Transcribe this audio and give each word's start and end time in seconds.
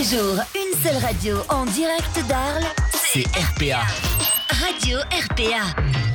les 0.00 0.16
jours, 0.16 0.38
une 0.54 0.82
seule 0.82 0.96
radio 1.02 1.36
en 1.48 1.64
direct 1.66 2.26
d'Arles, 2.28 2.64
C'est 2.92 3.26
RPA. 3.36 3.82
Radio 4.48 4.98
RPA. 4.98 6.09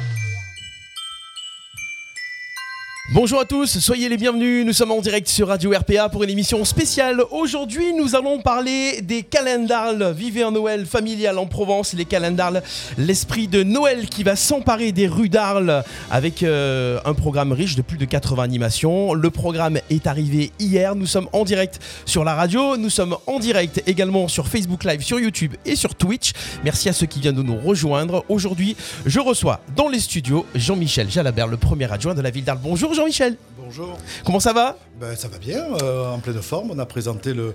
Bonjour 3.15 3.39
à 3.39 3.45
tous, 3.45 3.79
soyez 3.79 4.09
les 4.09 4.17
bienvenus. 4.17 4.65
Nous 4.65 4.73
sommes 4.73 4.91
en 4.91 4.99
direct 4.99 5.29
sur 5.29 5.47
Radio 5.47 5.71
RPA 5.71 6.09
pour 6.09 6.23
une 6.23 6.29
émission 6.29 6.65
spéciale. 6.65 7.23
Aujourd'hui, 7.31 7.93
nous 7.93 8.13
allons 8.13 8.41
parler 8.41 8.99
des 9.01 9.23
calendars. 9.23 10.11
Vivez 10.11 10.43
un 10.43 10.51
Noël 10.51 10.85
familial 10.85 11.37
en 11.37 11.45
Provence, 11.45 11.93
les 11.93 12.03
calendars, 12.03 12.55
l'esprit 12.97 13.47
de 13.47 13.63
Noël 13.63 14.09
qui 14.09 14.23
va 14.23 14.35
s'emparer 14.35 14.91
des 14.91 15.07
rues 15.07 15.29
d'Arles 15.29 15.85
avec 16.11 16.43
euh, 16.43 16.99
un 17.05 17.13
programme 17.13 17.53
riche 17.53 17.77
de 17.77 17.81
plus 17.81 17.97
de 17.97 18.03
80 18.03 18.43
animations. 18.43 19.13
Le 19.13 19.29
programme 19.29 19.79
est 19.89 20.07
arrivé 20.07 20.51
hier. 20.59 20.93
Nous 20.93 21.07
sommes 21.07 21.29
en 21.31 21.45
direct 21.45 21.79
sur 22.05 22.25
la 22.25 22.35
radio. 22.35 22.75
Nous 22.75 22.89
sommes 22.89 23.15
en 23.27 23.39
direct 23.39 23.81
également 23.87 24.27
sur 24.27 24.49
Facebook 24.49 24.83
Live, 24.83 25.03
sur 25.03 25.21
YouTube 25.21 25.53
et 25.65 25.77
sur 25.77 25.95
Twitch. 25.95 26.33
Merci 26.65 26.89
à 26.89 26.91
ceux 26.91 27.05
qui 27.05 27.21
viennent 27.21 27.35
de 27.35 27.43
nous 27.43 27.57
rejoindre. 27.57 28.25
Aujourd'hui, 28.27 28.75
je 29.05 29.21
reçois 29.21 29.61
dans 29.73 29.87
les 29.87 30.01
studios 30.01 30.45
Jean-Michel 30.53 31.09
Jalabert, 31.09 31.47
le 31.47 31.55
premier 31.55 31.89
adjoint 31.89 32.13
de 32.13 32.21
la 32.21 32.29
ville 32.29 32.43
d'Arles. 32.43 32.59
Bonjour 32.61 32.93
Jean-Michel. 33.05 33.37
Bonjour. 33.63 33.97
Comment 34.25 34.39
ça 34.39 34.51
va 34.51 34.77
Ben, 34.99 35.15
ça 35.15 35.27
va 35.27 35.37
bien, 35.37 35.63
euh, 35.83 36.09
en 36.11 36.17
pleine 36.19 36.41
forme. 36.41 36.71
On 36.71 36.79
a 36.79 36.85
présenté 36.87 37.33
le, 37.33 37.53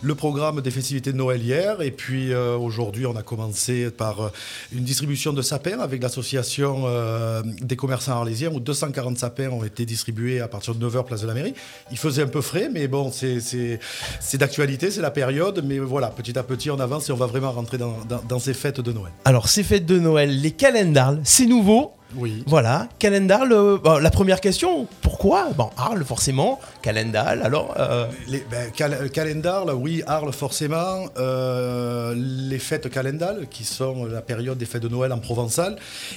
le 0.00 0.14
programme 0.14 0.60
des 0.60 0.70
festivités 0.70 1.12
de 1.12 1.16
Noël 1.16 1.42
hier. 1.42 1.82
Et 1.82 1.90
puis 1.90 2.32
euh, 2.32 2.56
aujourd'hui, 2.56 3.04
on 3.06 3.16
a 3.16 3.22
commencé 3.22 3.90
par 3.90 4.20
euh, 4.20 4.28
une 4.72 4.84
distribution 4.84 5.32
de 5.32 5.42
sapins 5.42 5.80
avec 5.80 6.00
l'association 6.02 6.84
euh, 6.86 7.42
des 7.60 7.74
commerçants 7.76 8.12
arlésiens 8.12 8.50
où 8.52 8.60
240 8.60 9.18
sapins 9.18 9.50
ont 9.50 9.64
été 9.64 9.84
distribués 9.84 10.40
à 10.40 10.46
partir 10.48 10.74
de 10.74 10.88
9h 10.88 11.04
place 11.04 11.22
de 11.22 11.26
la 11.26 11.34
mairie. 11.34 11.54
Il 11.90 11.98
faisait 11.98 12.22
un 12.22 12.28
peu 12.28 12.40
frais, 12.40 12.68
mais 12.72 12.86
bon, 12.86 13.10
c'est 13.12 14.38
d'actualité, 14.38 14.90
c'est 14.92 15.02
la 15.02 15.10
période. 15.10 15.62
Mais 15.64 15.78
voilà, 15.80 16.08
petit 16.08 16.38
à 16.38 16.44
petit, 16.44 16.70
on 16.70 16.78
avance 16.78 17.08
et 17.08 17.12
on 17.12 17.16
va 17.16 17.26
vraiment 17.26 17.50
rentrer 17.52 17.78
dans, 17.78 17.96
dans- 18.08 18.22
dans 18.28 18.38
ces 18.38 18.54
fêtes 18.54 18.80
de 18.80 18.92
Noël. 18.92 19.12
Alors, 19.24 19.48
ces 19.48 19.64
fêtes 19.64 19.86
de 19.86 19.98
Noël, 19.98 20.40
les 20.40 20.52
calendars, 20.52 21.16
c'est 21.24 21.46
nouveau. 21.46 21.92
Oui. 22.16 22.42
Voilà, 22.46 22.88
calendar, 22.98 23.44
le- 23.46 23.78
bon, 23.78 23.98
la 23.98 24.10
première 24.10 24.40
question, 24.40 24.86
pourquoi? 25.00 25.48
Bon, 25.56 25.70
Arles, 25.76 26.04
forcément, 26.04 26.60
calendar, 26.82 27.26
alors... 27.28 27.74
euh, 27.78 28.06
Les, 28.28 28.44
ben, 28.50 28.70
cal- 28.70 29.10
calendar, 29.10 29.64
là, 29.64 29.74
oui, 29.74 30.02
Arles 30.06 30.32
forcément, 30.32 31.06
euh, 31.18 32.14
les 32.16 32.58
fêtes 32.58 32.88
calendal, 32.90 33.46
qui 33.50 33.64
sont 33.64 34.04
la 34.04 34.20
période 34.20 34.58
des 34.58 34.66
fêtes 34.66 34.82
de 34.82 34.88
Noël 34.88 35.12
en 35.12 35.18
provençal, 35.18 35.76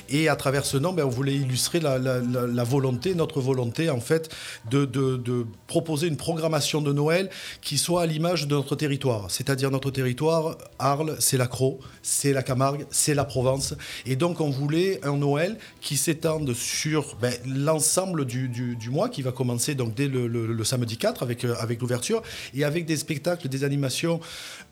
et 0.09 0.27
à 0.27 0.35
travers 0.35 0.65
ce 0.65 0.77
nom, 0.77 0.91
ben, 0.91 1.05
on 1.05 1.09
voulait 1.09 1.35
illustrer 1.35 1.79
la, 1.79 1.97
la- 1.97 2.19
la- 2.19 2.47
la 2.47 2.63
volonté, 2.63 3.15
notre 3.15 3.39
volonté 3.39 3.89
en 3.89 3.99
fait, 4.01 4.29
de, 4.69 4.85
de- 4.85 5.17
de 5.17 5.45
proposer 5.67 6.07
une 6.07 6.17
programmation 6.17 6.81
de 6.81 6.91
Noël 6.91 7.29
qui 7.61 7.77
soit 7.77 8.01
à 8.01 8.05
l'image 8.05 8.47
de 8.47 8.55
notre 8.55 8.75
territoire, 8.75 9.27
c'est-à-dire 9.29 9.71
notre 9.71 9.91
territoire, 9.91 10.57
Arles, 10.79 11.15
c'est 11.19 11.37
la 11.37 11.47
Crau, 11.47 11.79
c'est 12.01 12.33
la 12.33 12.43
Camargue, 12.43 12.85
c'est 12.89 13.13
la 13.13 13.23
Provence, 13.25 13.75
et 14.05 14.15
donc 14.15 14.41
on 14.41 14.49
voulait 14.49 14.99
un 15.05 15.15
Noël 15.17 15.57
qui 15.81 15.84
s'étende 15.95 16.53
sur 16.53 17.15
ben, 17.21 17.33
l'ensemble 17.45 18.25
du, 18.25 18.49
mois, 18.89 19.09
qui 19.09 19.21
va 19.21 19.31
commencer 19.31 19.75
donc 19.75 19.93
dès 19.93 20.07
le, 20.07 20.63
samedi 20.63 20.97
4 20.97 21.21
avec, 21.21 21.45
euh, 21.45 21.55
avec 21.59 21.81
l'ouverture, 21.81 22.23
et 22.55 22.63
avec 22.63 22.85
des 22.85 22.97
spectacles, 22.97 23.47
des 23.47 23.63
animations 23.63 24.19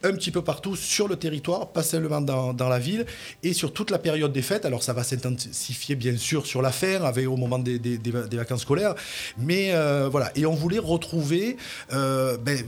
un 0.02 0.14
petit 0.14 0.32
peu 0.32 0.42
partout 0.42 0.76
sur 0.76 1.08
le 1.08 1.16
territoire, 1.16 1.72
pas 1.72 1.84
seulement 1.84 2.20
dans, 2.20 2.70
la 2.70 2.80
ville, 2.80 3.06
et 3.44 3.54
sur 3.54 3.72
toute 3.72 3.92
la 3.92 4.00
période 4.00 4.34
des 4.34 4.42
fêtes. 4.42 4.66
Alors 4.66 4.82
ça 4.84 4.94
va 4.94 5.04
s'intensifier 5.04 5.96
bien 5.96 6.18
sûr 6.18 6.46
sur 6.48 6.62
la 6.62 6.72
fin, 6.72 7.00
au 7.28 7.38
moment 7.38 7.60
des 7.60 8.00
vacances 8.34 8.62
scolaires, 8.62 8.96
mais 9.38 9.72
euh, 9.74 10.10
voilà. 10.10 10.32
Et 10.36 10.46
on 10.46 10.54
voulait 10.54 10.80
retrouver, 10.80 11.58
euh, 11.92 12.38
ben, 12.38 12.60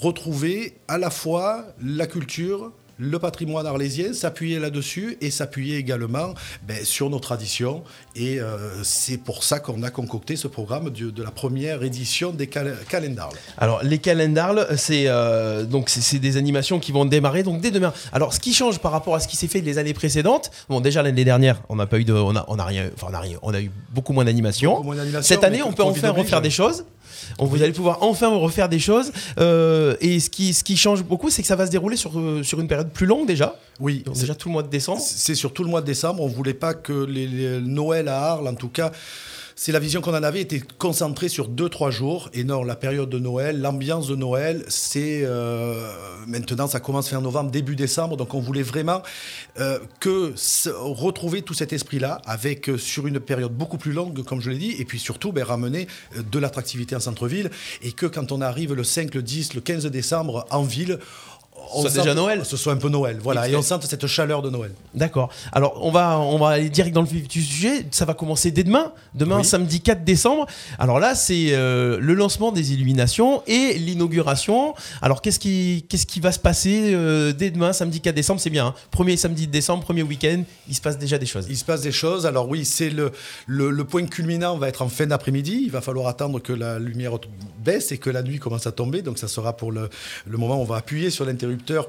retrouver 0.00 0.74
à 0.88 0.98
la 0.98 1.10
fois 1.10 1.66
la 1.82 2.06
culture, 2.06 2.72
le 2.98 3.18
patrimoine 3.18 3.66
arlésien, 3.66 4.12
s'appuyer 4.12 4.58
là-dessus 4.58 5.16
et 5.20 5.30
s'appuyer 5.30 5.76
également 5.76 6.34
ben, 6.66 6.84
sur 6.84 7.10
nos 7.10 7.18
traditions. 7.18 7.82
Et 8.16 8.40
euh, 8.40 8.82
c'est 8.84 9.18
pour 9.18 9.44
ça 9.44 9.58
qu'on 9.60 9.82
a 9.82 9.90
concocté 9.90 10.36
ce 10.36 10.48
programme 10.48 10.90
de, 10.90 11.10
de 11.10 11.22
la 11.22 11.30
première 11.30 11.82
édition 11.82 12.30
des 12.32 12.46
cal 12.46 12.76
calendars. 12.88 13.32
Alors, 13.58 13.82
les 13.82 13.98
calendars, 13.98 14.66
c'est 14.76 15.04
euh, 15.06 15.64
donc 15.64 15.88
c'est- 15.88 16.18
des 16.18 16.36
animations 16.36 16.78
qui 16.78 16.92
vont 16.92 17.04
démarrer 17.04 17.42
donc 17.42 17.60
dès 17.60 17.70
demain. 17.70 17.92
Alors, 18.12 18.32
ce 18.34 18.40
qui 18.40 18.52
change 18.54 18.78
par 18.78 18.92
rapport 18.92 19.14
à 19.14 19.20
ce 19.20 19.26
qui 19.28 19.36
s'est 19.36 19.48
fait 19.48 19.60
les 19.60 19.78
années 19.78 19.94
précédentes, 19.94 20.50
bon, 20.68 20.80
déjà 20.80 21.02
l'année 21.02 21.24
dernière, 21.24 21.62
on 21.68 21.76
n'a 21.76 21.86
pas 21.86 21.98
eu 21.98 22.04
de, 22.04 22.12
on 22.12 22.36
a, 22.36 22.44
on 22.48 22.58
a 22.58 22.64
rien, 22.64 22.90
enfin, 22.94 23.08
on 23.10 23.14
a 23.14 23.20
rien, 23.20 23.38
on 23.42 23.52
a 23.54 23.60
eu 23.60 23.70
beaucoup 23.90 24.12
moins 24.12 24.24
d'animations. 24.24 24.84
Cette 25.22 25.44
année, 25.44 25.62
on 25.62 25.72
peut 25.72 25.82
enfin 25.82 26.10
refaire 26.10 26.38
ouais. 26.38 26.42
des 26.42 26.50
choses. 26.50 26.84
On, 27.38 27.46
Vous 27.46 27.62
allez 27.62 27.72
pouvoir 27.72 27.98
enfin 28.02 28.28
refaire 28.28 28.68
des 28.68 28.78
choses. 28.78 29.12
Euh, 29.38 29.96
et 30.00 30.20
ce 30.20 30.30
qui, 30.30 30.54
ce 30.54 30.64
qui 30.64 30.76
change 30.76 31.02
beaucoup, 31.02 31.30
c'est 31.30 31.42
que 31.42 31.48
ça 31.48 31.56
va 31.56 31.66
se 31.66 31.70
dérouler 31.70 31.96
sur, 31.96 32.18
euh, 32.18 32.42
sur 32.42 32.60
une 32.60 32.68
période 32.68 32.90
plus 32.90 33.06
longue 33.06 33.26
déjà. 33.26 33.56
Oui, 33.80 34.02
Donc, 34.04 34.18
déjà 34.18 34.34
tout 34.34 34.48
le 34.48 34.52
mois 34.52 34.62
de 34.62 34.68
décembre. 34.68 35.00
C'est 35.00 35.34
sur 35.34 35.52
tout 35.52 35.64
le 35.64 35.70
mois 35.70 35.80
de 35.80 35.86
décembre. 35.86 36.22
On 36.22 36.28
voulait 36.28 36.54
pas 36.54 36.74
que 36.74 36.92
les, 37.04 37.26
les 37.26 37.60
Noël 37.60 38.08
à 38.08 38.32
Arles, 38.32 38.48
en 38.48 38.54
tout 38.54 38.68
cas, 38.68 38.92
c'est 39.54 39.72
la 39.72 39.78
vision 39.78 40.00
qu'on 40.00 40.14
en 40.14 40.22
avait, 40.22 40.40
était 40.40 40.62
concentrée 40.78 41.28
sur 41.28 41.48
2-3 41.48 41.90
jours. 41.90 42.30
Et 42.32 42.44
non, 42.44 42.62
la 42.62 42.76
période 42.76 43.08
de 43.08 43.18
Noël, 43.18 43.60
l'ambiance 43.60 44.08
de 44.08 44.16
Noël, 44.16 44.64
c'est 44.68 45.22
euh, 45.24 45.90
maintenant, 46.26 46.66
ça 46.66 46.80
commence 46.80 47.08
fin 47.08 47.20
novembre, 47.20 47.50
début 47.50 47.76
décembre. 47.76 48.16
Donc 48.16 48.34
on 48.34 48.40
voulait 48.40 48.62
vraiment 48.62 49.02
euh, 49.58 49.78
que 50.00 50.34
retrouver 50.74 51.42
tout 51.42 51.54
cet 51.54 51.72
esprit-là, 51.72 52.20
avec 52.26 52.68
euh, 52.68 52.78
sur 52.78 53.06
une 53.06 53.20
période 53.20 53.52
beaucoup 53.52 53.78
plus 53.78 53.92
longue, 53.92 54.22
comme 54.24 54.40
je 54.40 54.50
l'ai 54.50 54.58
dit, 54.58 54.74
et 54.78 54.84
puis 54.84 54.98
surtout 54.98 55.32
ben, 55.32 55.44
ramener 55.44 55.86
de 56.16 56.38
l'attractivité 56.38 56.96
en 56.96 57.00
centre-ville. 57.00 57.50
Et 57.82 57.92
que 57.92 58.06
quand 58.06 58.32
on 58.32 58.40
arrive 58.40 58.74
le 58.74 58.84
5, 58.84 59.14
le 59.14 59.22
10, 59.22 59.54
le 59.54 59.60
15 59.60 59.86
décembre 59.86 60.46
en 60.50 60.62
ville, 60.62 60.98
soit 61.70 61.90
sente- 61.90 62.02
déjà 62.02 62.14
Noël. 62.14 62.44
Ce 62.44 62.56
soit 62.56 62.72
un 62.72 62.76
peu 62.76 62.88
Noël, 62.88 63.18
voilà. 63.22 63.48
Et 63.48 63.52
Et 63.52 63.56
on 63.56 63.62
sente 63.62 63.82
cette 63.84 64.06
chaleur 64.06 64.42
de 64.42 64.50
Noël. 64.50 64.72
D'accord. 64.94 65.30
Alors, 65.52 65.78
on 65.84 65.90
va, 65.90 66.18
on 66.18 66.38
va 66.38 66.48
aller 66.48 66.70
direct 66.70 66.94
dans 66.94 67.02
le 67.02 67.06
vif 67.08 67.28
du 67.28 67.42
sujet. 67.42 67.86
Ça 67.90 68.04
va 68.04 68.14
commencer 68.14 68.50
dès 68.50 68.64
demain. 68.64 68.92
Demain, 69.14 69.38
Oui. 69.38 69.44
samedi 69.44 69.80
4 69.80 70.04
décembre. 70.04 70.46
Alors 70.78 70.98
là, 71.00 71.14
c'est 71.14 71.48
euh, 71.52 71.98
le 72.00 72.14
lancement 72.14 72.52
des 72.52 72.72
illuminations 72.72 73.42
et 73.46 73.74
l'inauguration. 73.78 74.74
Alors, 75.00 75.22
qu'est-ce 75.22 75.38
qui, 75.38 75.84
qu'est-ce 75.88 76.06
qui 76.06 76.20
va 76.20 76.32
se 76.32 76.38
passer 76.38 76.92
euh, 76.94 77.32
dès 77.32 77.50
demain, 77.50 77.72
samedi 77.72 78.00
4 78.00 78.14
décembre? 78.14 78.40
C'est 78.40 78.50
bien. 78.50 78.66
hein. 78.68 78.74
Premier 78.90 79.16
samedi 79.16 79.46
de 79.46 79.52
décembre, 79.52 79.82
premier 79.84 80.02
week-end, 80.02 80.42
il 80.68 80.74
se 80.74 80.80
passe 80.80 80.98
déjà 80.98 81.18
des 81.18 81.26
choses. 81.26 81.46
Il 81.48 81.56
se 81.56 81.64
passe 81.64 81.82
des 81.82 81.92
choses. 81.92 82.26
Alors 82.26 82.48
oui, 82.48 82.64
c'est 82.64 82.90
le, 82.90 83.12
le, 83.46 83.70
le 83.70 83.84
point 83.84 84.04
culminant 84.06 84.56
va 84.58 84.68
être 84.68 84.82
en 84.82 84.88
fin 84.88 85.06
d'après-midi. 85.06 85.62
Il 85.64 85.70
va 85.70 85.80
falloir 85.80 86.06
attendre 86.08 86.40
que 86.40 86.52
la 86.52 86.78
lumière 86.78 87.12
baisse 87.64 87.92
et 87.92 87.98
que 87.98 88.10
la 88.10 88.22
nuit 88.22 88.38
commence 88.38 88.66
à 88.66 88.72
tomber. 88.72 89.02
Donc 89.02 89.18
ça 89.18 89.28
sera 89.28 89.56
pour 89.56 89.72
le, 89.72 89.88
le 90.26 90.38
moment 90.38 90.56
où 90.58 90.62
on 90.62 90.64
va 90.64 90.76
appuyer 90.76 91.10
sur 91.10 91.24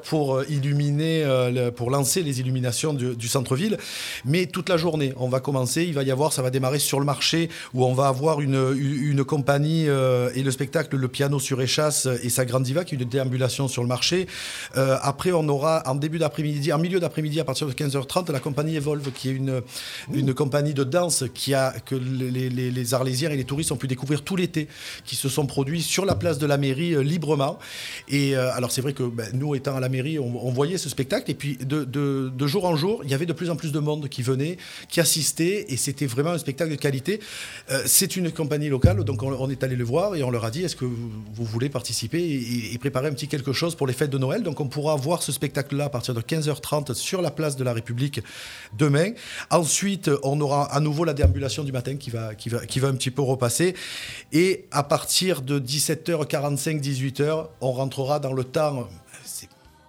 pour 0.03 0.35
euh, 0.37 0.45
illuminer, 0.49 1.23
euh, 1.23 1.71
pour 1.71 1.89
lancer 1.89 2.23
les 2.23 2.39
illuminations 2.39 2.93
du, 2.93 3.15
du 3.15 3.27
centre-ville. 3.27 3.77
Mais 4.25 4.45
toute 4.45 4.69
la 4.69 4.77
journée, 4.77 5.13
on 5.17 5.29
va 5.29 5.39
commencer. 5.39 5.83
Il 5.83 5.93
va 5.93 6.03
y 6.03 6.11
avoir, 6.11 6.33
ça 6.33 6.41
va 6.41 6.49
démarrer 6.49 6.79
sur 6.79 6.99
le 6.99 7.05
marché 7.05 7.49
où 7.73 7.85
on 7.85 7.93
va 7.93 8.07
avoir 8.07 8.41
une, 8.41 8.75
une 8.77 9.23
compagnie 9.23 9.87
euh, 9.87 10.29
et 10.35 10.43
le 10.43 10.51
spectacle 10.51 10.95
Le 10.97 11.07
Piano 11.07 11.39
sur 11.39 11.61
Échasse 11.61 12.07
et 12.23 12.29
sa 12.29 12.45
grande 12.45 12.63
diva 12.63 12.83
qui 12.83 12.95
est 12.95 12.97
une 12.99 13.07
déambulation 13.09 13.67
sur 13.67 13.81
le 13.81 13.87
marché. 13.87 14.27
Après, 14.75 15.31
on 15.31 15.47
aura 15.49 15.83
en 15.85 15.95
début 15.95 16.17
d'après-midi, 16.19 16.71
en 16.73 16.79
milieu 16.79 16.99
d'après-midi, 16.99 17.39
à 17.39 17.43
partir 17.43 17.67
de 17.67 17.73
15h30, 17.73 18.31
la 18.31 18.39
compagnie 18.39 18.75
Evolve, 18.75 19.11
qui 19.11 19.29
est 19.29 19.33
une, 19.33 19.61
une 20.13 20.33
compagnie 20.33 20.73
de 20.73 20.83
danse 20.83 21.23
qui 21.33 21.53
a, 21.53 21.71
que 21.85 21.95
les, 21.95 22.49
les- 22.49 22.71
les 22.71 22.93
Arlésiens 22.93 23.29
et 23.31 23.37
les 23.37 23.43
touristes 23.43 23.71
ont 23.71 23.75
pu 23.77 23.87
découvrir 23.87 24.21
tout 24.23 24.35
l'été, 24.35 24.67
qui 25.05 25.15
se 25.15 25.29
sont 25.29 25.45
produits 25.45 25.81
sur 25.81 26.05
la 26.05 26.15
place 26.15 26.37
de 26.37 26.45
la 26.45 26.57
mairie 26.57 27.03
librement. 27.03 27.59
Et 28.09 28.35
alors, 28.35 28.71
c'est 28.71 28.81
vrai 28.81 28.93
que 28.93 29.03
ben, 29.03 29.27
nous, 29.33 29.52
étant 29.55 29.75
à 29.75 29.79
la 29.79 29.89
mairie, 29.89 30.19
on, 30.19 30.51
voyait 30.51 30.77
ce 30.77 30.89
spectacle. 30.89 31.29
Et 31.31 31.33
puis, 31.33 31.57
de, 31.57 32.47
jour 32.47 32.65
en 32.65 32.75
jour, 32.75 33.01
il 33.03 33.09
y 33.09 33.13
avait 33.13 33.25
de 33.25 33.33
plus 33.33 33.49
en 33.49 33.55
plus 33.55 33.71
de 33.71 33.79
monde 33.79 34.09
qui 34.09 34.21
venait, 34.21 34.57
qui 34.89 34.99
assistait. 34.99 35.65
Et 35.69 35.77
c'était 35.77 36.05
vraiment 36.05 36.31
un 36.31 36.37
spectacle 36.37 36.71
de 36.71 36.75
qualité. 36.75 37.19
Euh, 37.71 37.83
c'est 37.85 38.15
une 38.15 38.31
compagnie 38.31 38.69
locale, 38.69 39.03
donc 39.03 39.23
on, 39.23 39.49
est 39.49 39.63
allé 39.63 39.75
le 39.75 39.83
voir 39.83 40.15
et 40.15 40.23
on 40.23 40.29
leur 40.29 40.45
a 40.45 40.51
dit 40.51 40.63
est-ce 40.63 40.75
que 40.75 40.85
vous, 40.85 41.45
voulez 41.45 41.69
participer 41.69 42.21
et, 42.21 42.77
préparer 42.77 43.07
un 43.07 43.13
petit 43.13 43.27
quelque 43.27 43.53
chose 43.53 43.75
pour 43.75 43.87
les 43.87 43.93
fêtes 43.93 44.09
de 44.09 44.17
Noël? 44.17 44.43
Donc 44.43 44.59
on 44.59 44.67
pourra 44.67 44.95
voir 44.95 45.23
ce 45.23 45.31
spectacle-là 45.31 45.85
à 45.85 45.89
partir 45.89 46.13
de 46.13 46.21
15h30 46.21 46.93
sur 46.93 47.21
la 47.21 47.31
place 47.31 47.55
de 47.55 47.63
la 47.63 47.73
République 47.73 48.21
demain. 48.77 49.11
Ensuite, 49.49 50.09
on 50.23 50.39
aura 50.41 50.73
à 50.73 50.79
nouveau 50.79 51.05
la 51.05 51.13
déambulation 51.13 51.63
du 51.63 51.71
matin 51.71 51.95
qui 51.95 52.09
va, 52.09 52.35
qui 52.35 52.49
va, 52.49 52.65
qui 52.65 52.79
va 52.79 52.87
un 52.89 52.95
petit 52.95 53.11
peu 53.11 53.21
repasser. 53.21 53.75
Et 54.31 54.65
à 54.71 54.83
partir 54.83 55.41
de 55.41 55.59
17h45, 55.59 56.81
18h, 56.81 57.47
on 57.61 57.71
rentrera 57.71 58.19
dans 58.19 58.33
le 58.33 58.43
temps. 58.43 58.87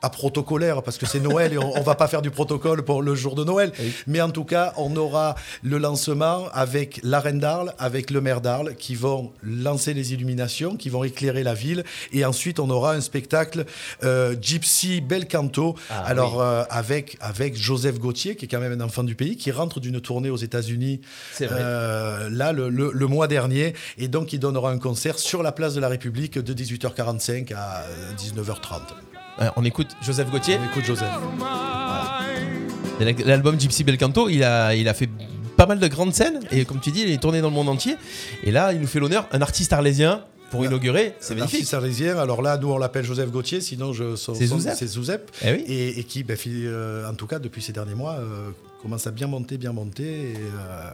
Pas 0.05 0.11
protocolaire 0.11 0.83
parce 0.83 0.99
que 0.99 1.07
c'est 1.07 1.19
Noël 1.21 1.55
et 1.55 1.59
on, 1.59 1.79
on 1.79 1.81
va 1.81 1.95
pas 1.95 2.09
faire 2.09 2.21
du 2.21 2.31
protocole 2.31 2.85
pour 2.85 3.01
le 3.03 3.15
jour 3.15 3.35
de 3.35 3.43
Noël. 3.43 3.73
Mais 4.07 4.21
en 4.21 4.29
tout 4.31 4.45
cas, 4.45 4.75
on 4.77 4.95
aura 4.97 5.35
le 5.63 5.79
lancement 5.79 6.45
avec 6.53 7.01
la 7.03 7.21
reine 7.21 7.39
d'Arles, 7.39 7.73
avec 7.79 8.11
le 8.11 8.21
maire 8.21 8.43
d'Arles 8.43 8.75
qui 8.77 8.95
vont 8.97 9.33
lancer 9.43 9.95
les 9.95 10.13
illuminations, 10.13 10.77
qui 10.77 10.91
vont 10.91 11.05
éclairer 11.05 11.43
la 11.43 11.55
ville. 11.55 11.85
Et 12.13 12.27
ensuite, 12.27 12.61
on 12.61 12.69
aura 12.69 12.93
un 12.93 13.01
spectacle 13.01 13.65
euh, 14.03 14.37
Gypsy 14.39 15.01
Bel 15.01 15.27
Canto. 15.27 15.75
Ah, 15.89 16.03
alors 16.05 16.43
euh, 16.43 16.65
avec 16.69 17.17
avec 17.21 17.57
Joseph 17.57 17.99
Gauthier 17.99 18.37
qui 18.37 18.45
est 18.45 18.49
quand 18.49 18.61
même 18.61 18.79
un 18.79 18.85
enfant 18.85 19.05
du 19.05 19.15
pays 19.15 19.39
qui 19.39 19.51
rentre 19.53 19.81
d'une 19.81 20.03
tournée 20.03 20.29
aux 20.29 20.37
États-Unis 20.37 21.01
euh, 21.63 22.29
là 22.31 22.53
le, 22.53 22.69
le- 22.69 22.91
le 22.93 23.07
mois 23.07 23.27
dernier 23.27 23.73
et 23.97 24.09
donc 24.09 24.35
il 24.35 24.39
donnera 24.39 24.71
un 24.71 24.79
concert 24.79 25.19
sur 25.19 25.43
la 25.43 25.53
place 25.53 25.73
de 25.73 25.81
la 25.81 25.89
République 25.89 26.39
de 26.39 26.53
18h45 26.53 27.55
à 27.55 27.85
euh, 27.85 28.13
19h30. 28.19 29.14
Euh, 29.41 29.49
on 29.57 29.65
écoute 29.65 29.89
Joseph 30.03 30.31
Gauthier. 30.31 30.59
On 30.61 30.71
écoute 30.71 30.85
Joseph. 30.85 31.09
L'album 33.25 33.59
Gypsy 33.59 33.85
Belcanto, 33.85 34.29
il 34.29 34.45
a, 34.45 34.75
il 34.75 34.89
a 34.89 34.95
fait 34.95 35.09
pas 35.57 35.67
mal 35.67 35.79
de 35.79 35.87
grandes 35.89 36.15
scènes 36.15 36.41
et 36.51 36.65
comme 36.65 36.81
tu 36.81 36.91
dis, 36.91 37.03
il 37.03 37.11
est 37.11 37.21
tourné 37.21 37.41
dans 37.41 37.49
le 37.49 37.55
monde 37.55 37.69
entier. 37.69 37.97
Et 38.45 38.51
là, 38.51 38.73
il 38.73 38.81
nous 38.81 38.87
fait 38.87 39.01
l'honneur, 39.01 39.27
un 39.33 39.43
artiste 39.43 39.73
arlésien 39.73 40.23
pour 40.51 40.65
inaugurer, 40.65 41.15
c'est 41.19 41.35
magnifique. 41.35 41.57
Artiste 41.57 41.75
arlésien, 41.75 42.17
alors 42.17 42.41
là, 42.41 42.57
nous 42.59 42.71
on 42.71 42.79
l'appelle 42.79 43.05
Joseph 43.05 43.31
Gauthier, 43.31 43.61
sinon 43.61 43.93
je, 43.93 44.15
C'est 44.15 44.87
Zouzep. 44.87 45.31
Eh 45.43 45.53
oui. 45.53 45.65
et, 45.67 45.99
et 45.99 46.05
qui, 46.05 46.23
ben, 46.23 46.37
euh, 46.47 47.11
en 47.11 47.15
tout 47.15 47.27
cas, 47.27 47.41
depuis 47.41 47.61
ces 47.61 47.73
derniers 47.73 47.97
mois, 47.97 48.15
euh, 48.15 48.51
commence 48.81 49.07
à 49.09 49.11
bien 49.11 49.27
monter, 49.27 49.59
bien 49.59 49.73
monter. 49.73 50.31
Et, 50.31 50.37
euh, 50.37 50.91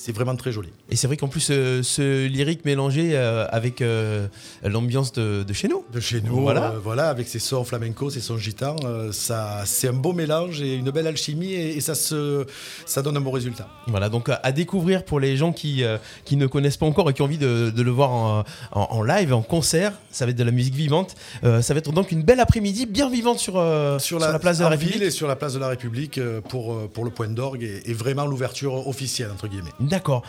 c'est 0.00 0.12
vraiment 0.12 0.36
très 0.36 0.52
joli. 0.52 0.68
Et 0.90 0.96
c'est 0.96 1.06
vrai 1.06 1.16
qu'en 1.16 1.28
plus, 1.28 1.48
euh, 1.50 1.82
ce 1.82 2.26
lyrique 2.26 2.64
mélangé 2.64 3.10
euh, 3.12 3.46
avec 3.50 3.82
euh, 3.82 4.26
l'ambiance 4.62 5.12
de, 5.12 5.42
de 5.42 5.52
chez 5.52 5.68
nous. 5.68 5.84
De 5.92 6.00
chez 6.00 6.20
nous, 6.20 6.40
Voilà. 6.40 6.74
voilà, 6.82 7.08
avec 7.10 7.28
ses 7.28 7.38
sons 7.38 7.64
flamenco, 7.64 8.10
ses 8.10 8.20
sons 8.20 8.38
gitans, 8.38 8.76
ça, 9.12 9.62
c'est 9.64 9.88
un 9.88 9.92
beau 9.92 10.12
mélange 10.12 10.60
et 10.62 10.74
une 10.74 10.90
belle 10.90 11.06
alchimie 11.06 11.52
et, 11.52 11.76
et 11.76 11.80
ça, 11.80 11.94
se, 11.94 12.46
ça 12.86 13.02
donne 13.02 13.16
un 13.16 13.20
bon 13.20 13.30
résultat. 13.32 13.68
Voilà, 13.86 14.08
donc 14.08 14.28
à 14.30 14.52
découvrir 14.52 15.04
pour 15.04 15.20
les 15.20 15.36
gens 15.36 15.52
qui, 15.52 15.82
qui 16.24 16.36
ne 16.36 16.46
connaissent 16.46 16.76
pas 16.76 16.86
encore 16.86 17.10
et 17.10 17.14
qui 17.14 17.22
ont 17.22 17.26
envie 17.26 17.38
de, 17.38 17.70
de 17.74 17.82
le 17.82 17.90
voir 17.90 18.10
en, 18.10 18.44
en- 18.72 18.88
en 18.90 19.02
live, 19.02 19.32
en 19.34 19.42
concert. 19.42 19.92
Ça 20.10 20.24
va 20.24 20.30
être 20.30 20.36
de 20.38 20.44
la 20.44 20.50
musique 20.52 20.74
vivante. 20.74 21.14
Ça 21.42 21.74
va 21.74 21.78
être 21.78 21.92
donc 21.92 22.12
une 22.12 22.22
belle 22.22 22.40
après-midi 22.40 22.86
bien 22.86 23.08
vivante 23.10 23.38
sur, 23.38 23.54
euh, 23.56 23.98
sur, 23.98 24.18
la, 24.18 24.38
place 24.38 24.58
de 24.58 24.62
la 24.64 24.70
République. 24.70 25.02
et 25.02 25.10
sur 25.10 25.28
la 25.28 25.36
place 25.36 25.54
de 25.54 25.58
la 25.58 25.68
République 25.68 26.20
pour, 26.48 26.88
pour 26.88 27.04
le 27.04 27.10
point 27.10 27.28
d'orgue 27.28 27.62
et, 27.62 27.90
et 27.90 27.94
vraiment 27.94 28.26
l'ouverture 28.26 28.86
officielle, 28.88 29.30
entre 29.32 29.48
guillemets. 29.48 29.70
D'accord. 29.88 30.22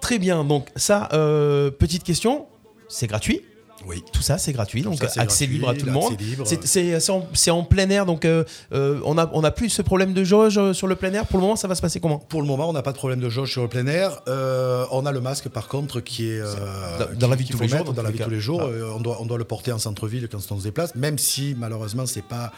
Très 0.00 0.18
bien. 0.18 0.44
Donc 0.44 0.68
ça, 0.76 1.08
euh, 1.12 1.70
petite 1.70 2.02
question, 2.04 2.46
c'est 2.88 3.06
gratuit? 3.06 3.42
Oui. 3.86 4.02
Tout 4.14 4.22
ça, 4.22 4.38
c'est 4.38 4.52
gratuit, 4.54 4.80
donc 4.80 4.96
ça, 4.96 5.06
accès 5.20 5.46
gratuit, 5.46 5.46
libre 5.48 5.68
à 5.68 5.74
tout 5.74 5.84
le 5.84 5.92
monde. 5.92 6.16
C'est- 6.64 7.50
en, 7.50 7.62
plein 7.64 7.90
air, 7.90 8.06
donc 8.06 8.24
euh, 8.24 8.44
euh, 8.72 8.98
on 9.04 9.14
n'a 9.14 9.28
on 9.34 9.44
a 9.44 9.50
plus 9.50 9.68
ce 9.68 9.82
problème 9.82 10.14
de 10.14 10.24
jauge 10.24 10.72
sur 10.72 10.86
le 10.86 10.96
plein 10.96 11.12
air? 11.12 11.26
Pour 11.26 11.38
le 11.38 11.42
moment, 11.42 11.56
ça 11.56 11.68
va 11.68 11.74
se 11.74 11.82
passer 11.82 12.00
comment? 12.00 12.18
Pour 12.18 12.40
le 12.40 12.46
moment, 12.48 12.68
on 12.70 12.72
n'a 12.72 12.80
pas 12.82 12.92
de 12.92 12.96
problème 12.96 13.20
de 13.20 13.28
jauge 13.28 13.50
sur 13.52 13.60
le 13.62 13.68
plein 13.68 13.86
air. 13.86 14.22
Euh, 14.26 14.86
on 14.90 15.04
a 15.04 15.12
le 15.12 15.20
masque, 15.20 15.48
par 15.50 15.68
contre, 15.68 16.00
qui 16.00 16.30
est 16.30 16.40
euh, 16.40 16.54
Dans- 16.98 17.18
dans 17.18 17.28
la 17.28 17.36
vie 17.36 17.44
de 17.44 17.50
tous 17.50 17.60
les 17.60 17.68
jours, 17.68 17.92
dans 17.92 18.02
la 18.02 18.10
vie 18.10 18.18
tous 18.20 18.30
les 18.30 18.40
jours, 18.40 18.62
Ah. 18.62 18.94
On, 18.96 19.00
doit, 19.00 19.18
on 19.20 19.26
doit 19.26 19.38
le 19.38 19.44
porter 19.44 19.72
en 19.72 19.78
centre-ville 19.78 20.28
quand 20.30 20.38
on 20.50 20.58
se 20.58 20.64
déplace, 20.64 20.94
même 20.94 21.18
si 21.18 21.54
malheureusement 21.58 22.06
c'est 22.06 22.22
pas 22.24 22.52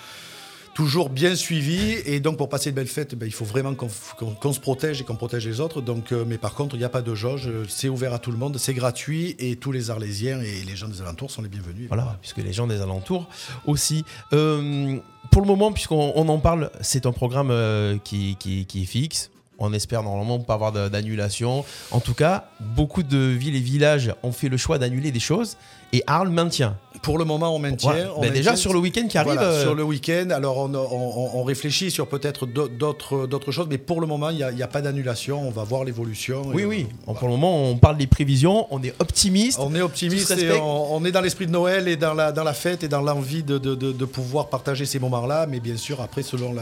toujours 0.76 1.08
bien 1.08 1.34
suivi. 1.34 1.96
Et 2.04 2.20
donc 2.20 2.36
pour 2.36 2.48
passer 2.50 2.70
de 2.70 2.76
belles 2.76 2.86
fêtes, 2.86 3.14
ben, 3.14 3.24
il 3.26 3.32
faut 3.32 3.46
vraiment 3.46 3.74
qu'on 3.74 4.52
se 4.52 4.60
protège 4.60 5.00
et 5.00 5.04
qu'on 5.04 5.16
protège 5.16 5.46
les 5.48 5.58
autres. 5.60 5.82
Euh, 6.12 6.24
mais 6.26 6.36
par 6.38 6.54
contre, 6.54 6.76
il 6.76 6.78
n'y 6.78 6.84
a 6.84 6.90
pas 6.90 7.00
de 7.02 7.14
jauge. 7.14 7.48
C'est 7.68 7.88
ouvert 7.88 8.12
à 8.12 8.18
tout 8.18 8.30
le 8.30 8.36
monde, 8.36 8.58
c'est 8.58 8.74
gratuit 8.74 9.34
et 9.38 9.56
tous 9.56 9.72
les 9.72 9.88
Arlésiens 9.90 10.40
et 10.42 10.62
les 10.64 10.76
gens 10.76 10.88
des 10.88 11.00
alentours 11.00 11.30
sont 11.30 11.40
les 11.42 11.48
bienvenus. 11.48 11.88
Voilà, 11.88 12.18
puisque 12.20 12.36
les 12.38 12.52
gens 12.52 12.66
des 12.66 12.80
alentours 12.82 13.26
aussi. 13.66 14.04
Euh, 14.34 14.98
pour 15.30 15.40
le 15.42 15.48
moment, 15.48 15.72
puisqu'on 15.72 16.12
on 16.14 16.28
en 16.28 16.38
parle, 16.38 16.70
c'est 16.82 17.06
un 17.06 17.12
programme 17.12 17.50
euh, 17.50 17.96
qui, 18.04 18.36
qui- 18.38 18.66
qui 18.66 18.82
est 18.82 18.86
fixe. 18.86 19.30
On 19.58 19.72
espère 19.72 20.02
normalement 20.02 20.38
pas 20.38 20.54
avoir 20.54 20.72
d'annulation. 20.72 21.64
En 21.90 22.00
tout 22.00 22.14
cas, 22.14 22.48
beaucoup 22.60 23.02
de 23.02 23.16
villes 23.18 23.56
et 23.56 23.60
villages 23.60 24.12
ont 24.22 24.32
fait 24.32 24.48
le 24.48 24.56
choix 24.56 24.78
d'annuler 24.78 25.10
des 25.12 25.20
choses 25.20 25.56
et 25.92 26.02
Arles 26.06 26.28
maintient. 26.30 26.76
Pour 27.02 27.16
le 27.18 27.24
moment, 27.24 27.54
on 27.54 27.58
maintient. 27.58 28.08
On 28.16 28.20
Ben 28.22 28.32
déjà 28.32 28.56
sur 28.56 28.72
le 28.72 28.78
week-end 28.80 29.06
qui 29.06 29.16
arrive. 29.16 29.32
Voilà, 29.34 29.48
euh, 29.48 29.62
sur 29.62 29.74
le 29.74 29.82
week-end, 29.84 30.28
alors 30.30 30.58
on, 30.58 30.74
on- 30.74 31.30
on 31.40 31.44
réfléchit 31.44 31.90
sur 31.90 32.08
peut-être 32.08 32.44
d'au- 32.46 32.68
d'autres 32.68 33.52
choses, 33.52 33.66
mais 33.70 33.78
pour 33.78 34.00
le 34.00 34.06
moment, 34.06 34.30
il 34.30 34.36
n'y 34.54 34.62
a, 34.62 34.66
pas 34.66 34.82
d'annulation. 34.82 35.46
On 35.46 35.50
va 35.50 35.62
voir 35.64 35.84
l'évolution. 35.84 36.42
Oui, 36.52 36.64
oui. 36.64 36.86
voilà. 37.04 37.18
Pour 37.20 37.28
le 37.28 37.34
moment, 37.34 37.70
on 37.70 37.76
parle 37.76 37.96
des 37.96 38.06
prévisions, 38.08 38.66
on 38.70 38.82
est 38.82 38.94
optimiste. 38.98 39.58
On 39.60 39.74
est 39.74 39.80
optimiste 39.82 40.32
et 40.32 40.50
on, 40.60 41.04
est 41.04 41.12
dans 41.12 41.20
l'esprit 41.20 41.46
de 41.46 41.52
Noël 41.52 41.86
et 41.88 41.96
dans 41.96 42.14
la, 42.14 42.32
dans 42.32 42.44
la 42.44 42.54
fête 42.54 42.82
et 42.82 42.88
dans 42.88 43.00
l'envie 43.02 43.42
de, 43.42 43.56
de- 43.58 43.74
de- 43.74 43.92
de 43.92 44.04
pouvoir 44.04 44.48
partager 44.48 44.84
ces 44.84 44.98
moments-là. 44.98 45.46
Mais 45.46 45.60
bien 45.60 45.76
sûr, 45.76 46.00
après, 46.00 46.22
selon 46.22 46.54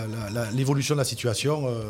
l'évolution 0.54 0.94
de 0.94 1.00
la 1.00 1.04
situation, 1.04 1.66
euh, 1.68 1.82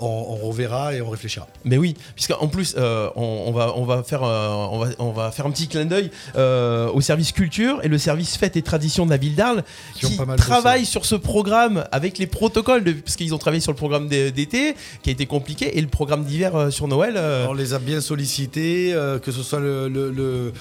on, 0.00 0.06
on 0.42 0.46
reverra 0.48 0.94
et 0.94 1.00
on 1.02 1.10
réfléchira. 1.10 1.46
Mais 1.64 1.78
oui, 1.78 1.94
puisqu'en 2.14 2.48
plus, 2.48 2.74
euh, 2.78 3.08
on, 3.16 3.44
on 3.46 3.52
va, 3.52 3.72
on, 3.76 3.84
va 3.84 4.02
faire, 4.02 4.22
euh, 4.22 4.48
on, 4.70 4.78
va, 4.78 4.86
on 4.98 5.10
va 5.12 5.30
faire 5.30 5.46
un 5.46 5.50
petit 5.50 5.68
clin 5.68 5.84
d'œil 5.84 6.10
euh, 6.36 6.88
au 6.92 7.00
service 7.00 7.32
culture 7.32 7.80
et 7.82 7.88
le 7.88 7.98
service 7.98 8.36
fête 8.36 8.56
et 8.56 8.62
tradition 8.62 9.04
de 9.06 9.10
la 9.10 9.16
ville 9.16 9.34
d'Arles 9.34 9.64
Qui 9.94 10.06
qui, 10.06 10.16
travaille 10.36 10.84
sur 10.86 11.04
ce 11.04 11.14
programme 11.14 11.84
avec 11.92 12.18
les 12.18 12.26
protocoles, 12.26 12.84
de, 12.84 12.92
parce 12.92 13.16
qu'ils 13.16 13.34
ont 13.34 13.38
travaillé 13.38 13.60
sur 13.60 13.72
le 13.72 13.76
programme 13.76 14.08
d'é- 14.08 14.30
d'été 14.30 14.74
qui 15.02 15.10
a 15.10 15.12
été 15.12 15.26
compliqué 15.26 15.78
et 15.78 15.80
le 15.80 15.88
programme 15.88 16.24
d'hiver 16.24 16.72
sur 16.72 16.88
Noël. 16.88 17.18
On 17.48 17.54
les 17.54 17.74
a 17.74 17.78
bien 17.78 18.00
sollicités, 18.00 18.92
que 19.22 19.32
ce 19.32 19.42
soit 19.42 19.60
le, 19.60 19.88
le- 19.88 20.10
le- 20.10 20.52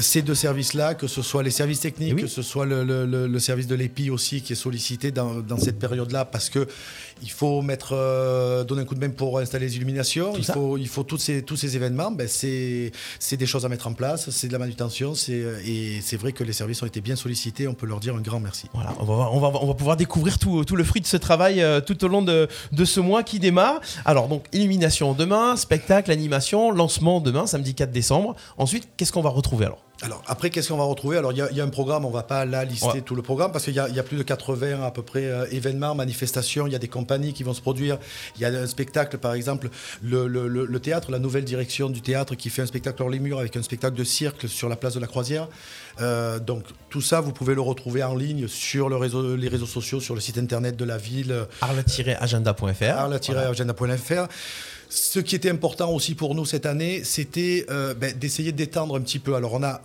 ces 0.00 0.22
deux 0.22 0.34
services-là, 0.34 0.94
que 0.94 1.06
ce 1.06 1.22
soit 1.22 1.42
les 1.42 1.50
services 1.50 1.80
techniques, 1.80 2.10
Eh 2.12 2.14
oui. 2.14 2.22
que 2.22 2.28
ce 2.28 2.42
soit 2.42 2.66
le, 2.66 3.38
service 3.38 3.66
de 3.66 3.74
l'EPI 3.74 4.10
aussi 4.10 4.42
qui 4.42 4.52
est 4.52 4.56
sollicité 4.56 5.10
dans, 5.10 5.34
dans 5.40 5.56
cette 5.58 5.78
période-là, 5.78 6.24
parce 6.24 6.50
que 6.50 6.66
il 7.22 7.30
faut 7.30 7.62
mettre, 7.62 7.90
euh, 7.92 8.64
donner 8.64 8.82
un 8.82 8.84
coup 8.84 8.94
de 8.94 9.00
main 9.00 9.10
pour 9.10 9.38
installer 9.38 9.66
les 9.66 9.76
illuminations. 9.76 10.32
Tout 10.32 10.38
Il 10.38 10.44
ça. 10.44 10.54
faut, 10.54 10.76
il 10.78 10.88
faut 10.88 11.02
tous 11.02 11.18
ces, 11.18 11.42
tous 11.42 11.56
ces 11.56 11.76
événements. 11.76 12.10
Ben 12.10 12.28
c'est, 12.28 12.92
c'est 13.18 13.36
des 13.36 13.46
choses 13.46 13.64
à 13.64 13.68
mettre 13.68 13.86
en 13.86 13.92
place, 13.92 14.30
c'est 14.30 14.48
de 14.48 14.52
la 14.52 14.58
manutention, 14.58 15.14
c'est, 15.14 15.42
et 15.66 16.00
c'est 16.02 16.16
vrai 16.16 16.32
que 16.32 16.44
les 16.44 16.52
services 16.52 16.82
ont 16.82 16.86
été 16.86 17.00
bien 17.00 17.16
sollicités. 17.16 17.68
On 17.68 17.74
peut 17.74 17.86
leur 17.86 18.00
dire 18.00 18.14
un 18.16 18.20
grand 18.20 18.40
merci. 18.40 18.68
Voilà, 18.74 18.94
on 19.00 19.04
va, 19.04 19.30
on 19.32 19.40
va, 19.40 19.48
on 19.62 19.66
va 19.66 19.74
pouvoir 19.74 19.96
découvrir 19.96 20.38
tout, 20.38 20.64
tout 20.64 20.76
le 20.76 20.84
fruit 20.84 21.00
de 21.00 21.06
ce 21.06 21.16
travail 21.16 21.60
euh, 21.62 21.80
tout 21.80 22.02
au 22.04 22.08
long 22.08 22.22
de, 22.22 22.48
de 22.72 22.84
ce 22.84 23.00
mois 23.00 23.22
qui 23.22 23.38
démarre. 23.38 23.80
Alors, 24.04 24.28
donc, 24.28 24.44
illumination 24.52 25.12
demain, 25.14 25.56
spectacle, 25.56 26.10
animation, 26.10 26.70
lancement 26.70 27.20
demain, 27.20 27.46
samedi 27.46 27.74
4 27.74 27.90
décembre. 27.90 28.34
Ensuite, 28.58 28.88
qu'est-ce 28.96 29.12
qu'on 29.12 29.22
va 29.22 29.30
retrouver 29.30 29.66
alors? 29.66 29.82
Alors 30.02 30.22
après, 30.26 30.48
qu'est-ce 30.50 30.68
qu'on 30.70 30.78
va 30.78 30.84
retrouver? 30.84 31.18
Alors 31.18 31.32
il 31.32 31.36
y, 31.52 31.56
y 31.56 31.60
a 31.60 31.64
un 31.64 31.68
programme, 31.68 32.04
on 32.04 32.10
va 32.10 32.22
pas 32.22 32.44
là 32.46 32.64
lister 32.64 32.86
Ouais. 32.88 33.00
tout 33.02 33.14
le 33.14 33.22
programme 33.22 33.52
parce 33.52 33.64
qu'il 33.64 33.74
y, 33.74 33.76
y 33.76 33.98
a 33.98 34.02
plus 34.02 34.16
de 34.16 34.22
80 34.22 34.82
à 34.82 34.90
peu 34.90 35.02
près 35.02 35.24
euh, 35.26 35.44
événements, 35.50 35.94
manifestations, 35.94 36.66
il 36.66 36.72
y 36.72 36.76
a 36.76 36.78
des 36.78 36.88
compagnies 36.88 37.32
qui 37.34 37.42
vont 37.42 37.52
se 37.54 37.60
produire. 37.60 37.98
Il 38.36 38.40
y 38.42 38.44
a 38.44 38.48
un 38.48 38.66
spectacle 38.66 39.18
par 39.18 39.34
exemple, 39.34 39.68
le, 40.02 40.26
le- 40.26 40.48
le- 40.48 40.80
théâtre, 40.80 41.10
la 41.10 41.18
nouvelle 41.18 41.44
direction 41.44 41.90
du 41.90 42.00
théâtre 42.00 42.34
qui 42.34 42.48
fait 42.48 42.62
un 42.62 42.66
spectacle 42.66 43.02
hors 43.02 43.10
les 43.10 43.18
murs 43.20 43.38
avec 43.38 43.54
un 43.56 43.62
spectacle 43.62 43.96
de 43.96 44.04
cirque 44.04 44.48
sur 44.48 44.68
la 44.70 44.76
place 44.76 44.94
de 44.94 45.00
la 45.00 45.06
Croisière. 45.06 45.48
Euh, 46.00 46.38
donc 46.38 46.64
tout 46.88 47.02
ça, 47.02 47.20
vous 47.20 47.32
pouvez 47.32 47.54
le 47.54 47.60
retrouver 47.60 48.02
en 48.02 48.14
ligne 48.14 48.48
sur 48.48 48.88
le 48.88 48.96
réseau- 48.96 49.36
les 49.36 49.48
réseaux 49.48 49.66
sociaux, 49.66 50.00
sur 50.00 50.14
le 50.14 50.20
site 50.22 50.38
internet 50.38 50.76
de 50.76 50.84
la 50.86 50.96
ville 50.96 51.46
arle-agenda.fr. 51.60 52.82
arla-agenda.fr. 52.82 54.28
Ce 54.88 55.20
qui 55.20 55.36
était 55.36 55.50
important 55.50 55.92
aussi 55.92 56.14
pour 56.14 56.34
nous 56.34 56.44
cette 56.44 56.66
année, 56.66 57.04
c'était 57.04 57.64
euh, 57.70 57.94
ben, 57.94 58.12
d'essayer 58.16 58.50
d'étendre 58.52 58.96
un 58.96 59.00
petit 59.00 59.18
peu. 59.20 59.34
Alors 59.36 59.52
on 59.54 59.62
a 59.62 59.82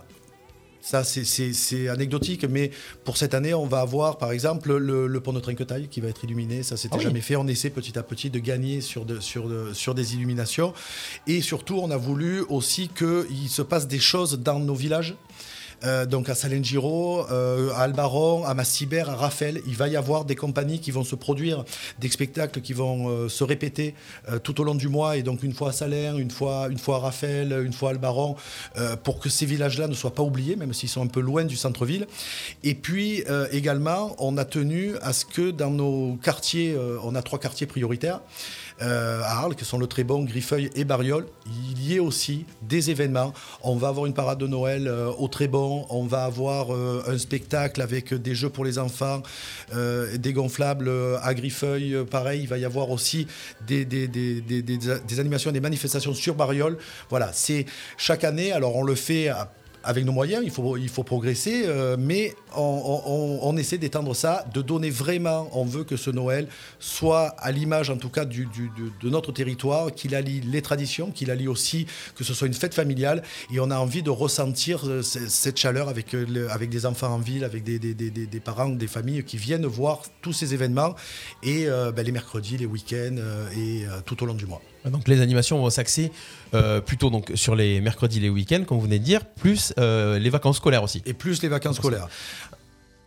ça, 0.88 1.02
c'est- 1.02 1.88
anecdotique, 1.88 2.44
mais 2.44 2.70
pour 3.04 3.16
cette 3.16 3.34
année, 3.34 3.52
on 3.54 3.66
va 3.66 3.80
avoir, 3.80 4.18
par 4.18 4.30
exemple, 4.30 4.76
le, 4.76 5.08
le 5.08 5.20
pont 5.20 5.32
de 5.32 5.40
Trinquetail 5.40 5.88
qui 5.88 6.00
va 6.00 6.06
être 6.08 6.22
illuminé. 6.22 6.62
Ça, 6.62 6.76
c'était 6.76 6.94
Ah 6.94 6.98
oui. 6.98 7.04
jamais 7.04 7.20
fait. 7.20 7.34
On 7.34 7.48
essaie 7.48 7.70
petit 7.70 7.98
à 7.98 8.04
petit 8.04 8.30
de 8.30 8.38
gagner 8.38 8.80
sur, 8.80 9.04
de- 9.04 9.18
sur, 9.18 9.48
de- 9.48 9.72
sur 9.72 9.96
des 9.96 10.14
illuminations. 10.14 10.72
Et 11.26 11.40
surtout, 11.40 11.78
on 11.82 11.90
a 11.90 11.96
voulu 11.96 12.42
aussi 12.48 12.88
qu'il 12.88 13.48
se 13.48 13.62
passe 13.62 13.88
des 13.88 13.98
choses 13.98 14.38
dans 14.38 14.60
nos 14.60 14.74
villages. 14.76 15.16
Euh, 15.84 16.06
donc 16.06 16.28
à 16.28 16.34
Salengiro, 16.34 17.26
euh, 17.30 17.70
à 17.74 17.82
Albaron, 17.82 18.44
à 18.44 18.54
Massibert, 18.54 19.10
à 19.10 19.16
Raphaël, 19.16 19.60
il 19.66 19.76
va 19.76 19.88
y 19.88 19.96
avoir 19.96 20.24
des 20.24 20.34
compagnies 20.34 20.80
qui 20.80 20.90
vont 20.90 21.04
se 21.04 21.14
produire, 21.14 21.64
des 21.98 22.08
spectacles 22.08 22.60
qui 22.60 22.72
vont 22.72 23.08
euh, 23.08 23.28
se 23.28 23.44
répéter 23.44 23.94
euh, 24.28 24.38
tout 24.38 24.60
au 24.60 24.64
long 24.64 24.74
du 24.74 24.88
mois, 24.88 25.16
et 25.16 25.22
donc 25.22 25.42
une 25.42 25.52
fois 25.52 25.70
à 25.70 25.72
Salers, 25.72 26.18
une 26.18 26.30
fois, 26.30 26.68
à 26.68 26.98
Raphaël, 26.98 27.62
une 27.64 27.72
fois 27.72 27.90
à 27.90 27.92
Albaron, 27.92 28.36
pour 29.04 29.20
que 29.20 29.28
ces 29.28 29.46
villages-là 29.46 29.86
ne 29.88 29.94
soient 29.94 30.14
pas 30.14 30.22
oubliés, 30.22 30.56
même 30.56 30.72
s'ils 30.72 30.88
sont 30.88 31.02
un 31.02 31.06
peu 31.06 31.20
loin 31.20 31.44
du 31.44 31.56
centre-ville. 31.56 32.06
Et 32.62 32.74
puis 32.74 33.24
également, 33.52 34.14
on 34.18 34.36
a 34.36 34.44
tenu 34.44 34.96
à 35.02 35.12
ce 35.12 35.24
que 35.24 35.50
dans 35.50 35.70
nos 35.70 36.16
quartiers, 36.22 36.76
on 37.02 37.14
a 37.14 37.22
trois 37.22 37.38
quartiers 37.38 37.66
prioritaires, 37.66 38.20
à 38.80 39.38
Arles, 39.38 39.56
que 39.56 39.64
sont 39.64 39.78
le 39.78 39.86
Trébon, 39.86 40.24
Griffeuil 40.24 40.70
et 40.74 40.84
Bariol, 40.84 41.26
y 41.92 41.98
aussi 42.00 42.44
des 42.62 42.90
événements. 42.90 43.32
On 43.62 43.76
va 43.76 43.88
avoir 43.88 44.06
une 44.06 44.14
parade 44.14 44.38
de 44.38 44.46
Noël 44.46 44.86
euh, 44.88 45.10
au 45.18 45.28
Trébon, 45.28 45.86
on 45.90 46.04
va 46.04 46.24
avoir 46.24 46.74
euh, 46.74 47.02
un 47.06 47.18
spectacle 47.18 47.80
avec 47.82 48.12
des 48.14 48.34
jeux 48.34 48.50
pour 48.50 48.64
les 48.64 48.78
enfants, 48.78 49.22
euh, 49.74 50.16
des 50.16 50.32
gonflables 50.32 50.90
à 51.22 51.34
Griffeuil, 51.34 51.96
pareil. 52.10 52.40
Il 52.42 52.48
va 52.48 52.58
y 52.58 52.64
avoir 52.64 52.90
aussi 52.90 53.26
des- 53.66 53.84
des 53.84 55.20
animations, 55.20 55.52
des 55.52 55.60
manifestations 55.60 56.14
sur 56.14 56.34
Bariol. 56.34 56.78
Voilà, 57.10 57.30
c'est 57.32 57.66
chaque 57.96 58.24
année, 58.24 58.52
alors 58.52 58.76
on 58.76 58.82
le 58.82 58.94
fait 58.94 59.28
à- 59.28 59.52
avec 59.86 60.04
nos 60.04 60.12
moyens, 60.12 60.42
il 60.44 60.50
faut, 60.50 61.04
progresser, 61.04 61.62
euh, 61.64 61.96
mais 61.96 62.34
on, 62.56 63.56
essaie 63.56 63.78
d'étendre 63.78 64.16
ça, 64.16 64.44
de 64.52 64.60
donner 64.60 64.90
vraiment, 64.90 65.48
on 65.52 65.64
veut 65.64 65.84
que 65.84 65.96
ce 65.96 66.10
Noël 66.10 66.48
soit 66.80 67.28
à 67.38 67.52
l'image 67.52 67.88
en 67.88 67.96
tout 67.96 68.08
cas 68.08 68.24
de, 68.24 69.08
notre 69.08 69.30
territoire, 69.30 69.94
qu'il 69.94 70.16
allie 70.16 70.40
les 70.40 70.60
traditions, 70.60 71.12
qu'il 71.12 71.30
allie 71.30 71.46
aussi 71.46 71.86
que 72.16 72.24
ce 72.24 72.34
soit 72.34 72.48
une 72.48 72.54
fête 72.54 72.74
familiale, 72.74 73.22
et 73.52 73.60
on 73.60 73.70
a 73.70 73.78
envie 73.78 74.02
de 74.02 74.10
ressentir 74.10 74.88
euh, 74.88 75.02
cette 75.02 75.56
chaleur 75.56 75.88
avec, 75.88 76.14
euh, 76.14 76.48
avec 76.50 76.68
des 76.68 76.84
enfants 76.84 77.14
en 77.14 77.18
ville, 77.18 77.44
avec 77.44 77.62
des, 77.62 78.40
parents, 78.44 78.68
des 78.68 78.88
familles 78.88 79.22
qui 79.22 79.36
viennent 79.36 79.66
voir 79.66 80.02
tous 80.20 80.32
ces 80.32 80.52
événements, 80.52 80.96
et 81.44 81.66
ben, 81.66 82.02
les 82.04 82.12
mercredis, 82.12 82.56
les 82.56 82.66
week-ends, 82.66 83.16
et 83.56 83.84
tout 84.04 84.22
au 84.22 84.26
long 84.26 84.34
du 84.34 84.46
mois. 84.46 84.60
Donc 84.90 85.08
les 85.08 85.20
animations 85.20 85.58
vont 85.58 85.70
s'axer 85.70 86.10
euh, 86.54 86.80
plutôt 86.80 87.10
donc 87.10 87.32
sur 87.34 87.54
les 87.56 87.80
mercredis, 87.80 88.20
les 88.20 88.28
week-ends, 88.30 88.62
comme 88.66 88.78
vous 88.78 88.84
venez 88.84 88.98
de 88.98 89.04
dire, 89.04 89.24
plus 89.24 89.72
euh, 89.78 90.18
les 90.18 90.30
vacances 90.30 90.56
scolaires 90.56 90.82
aussi. 90.82 91.02
Et 91.06 91.12
plus 91.14 91.42
les 91.42 91.48
vacances 91.48 91.76
scolaires. 91.76 92.08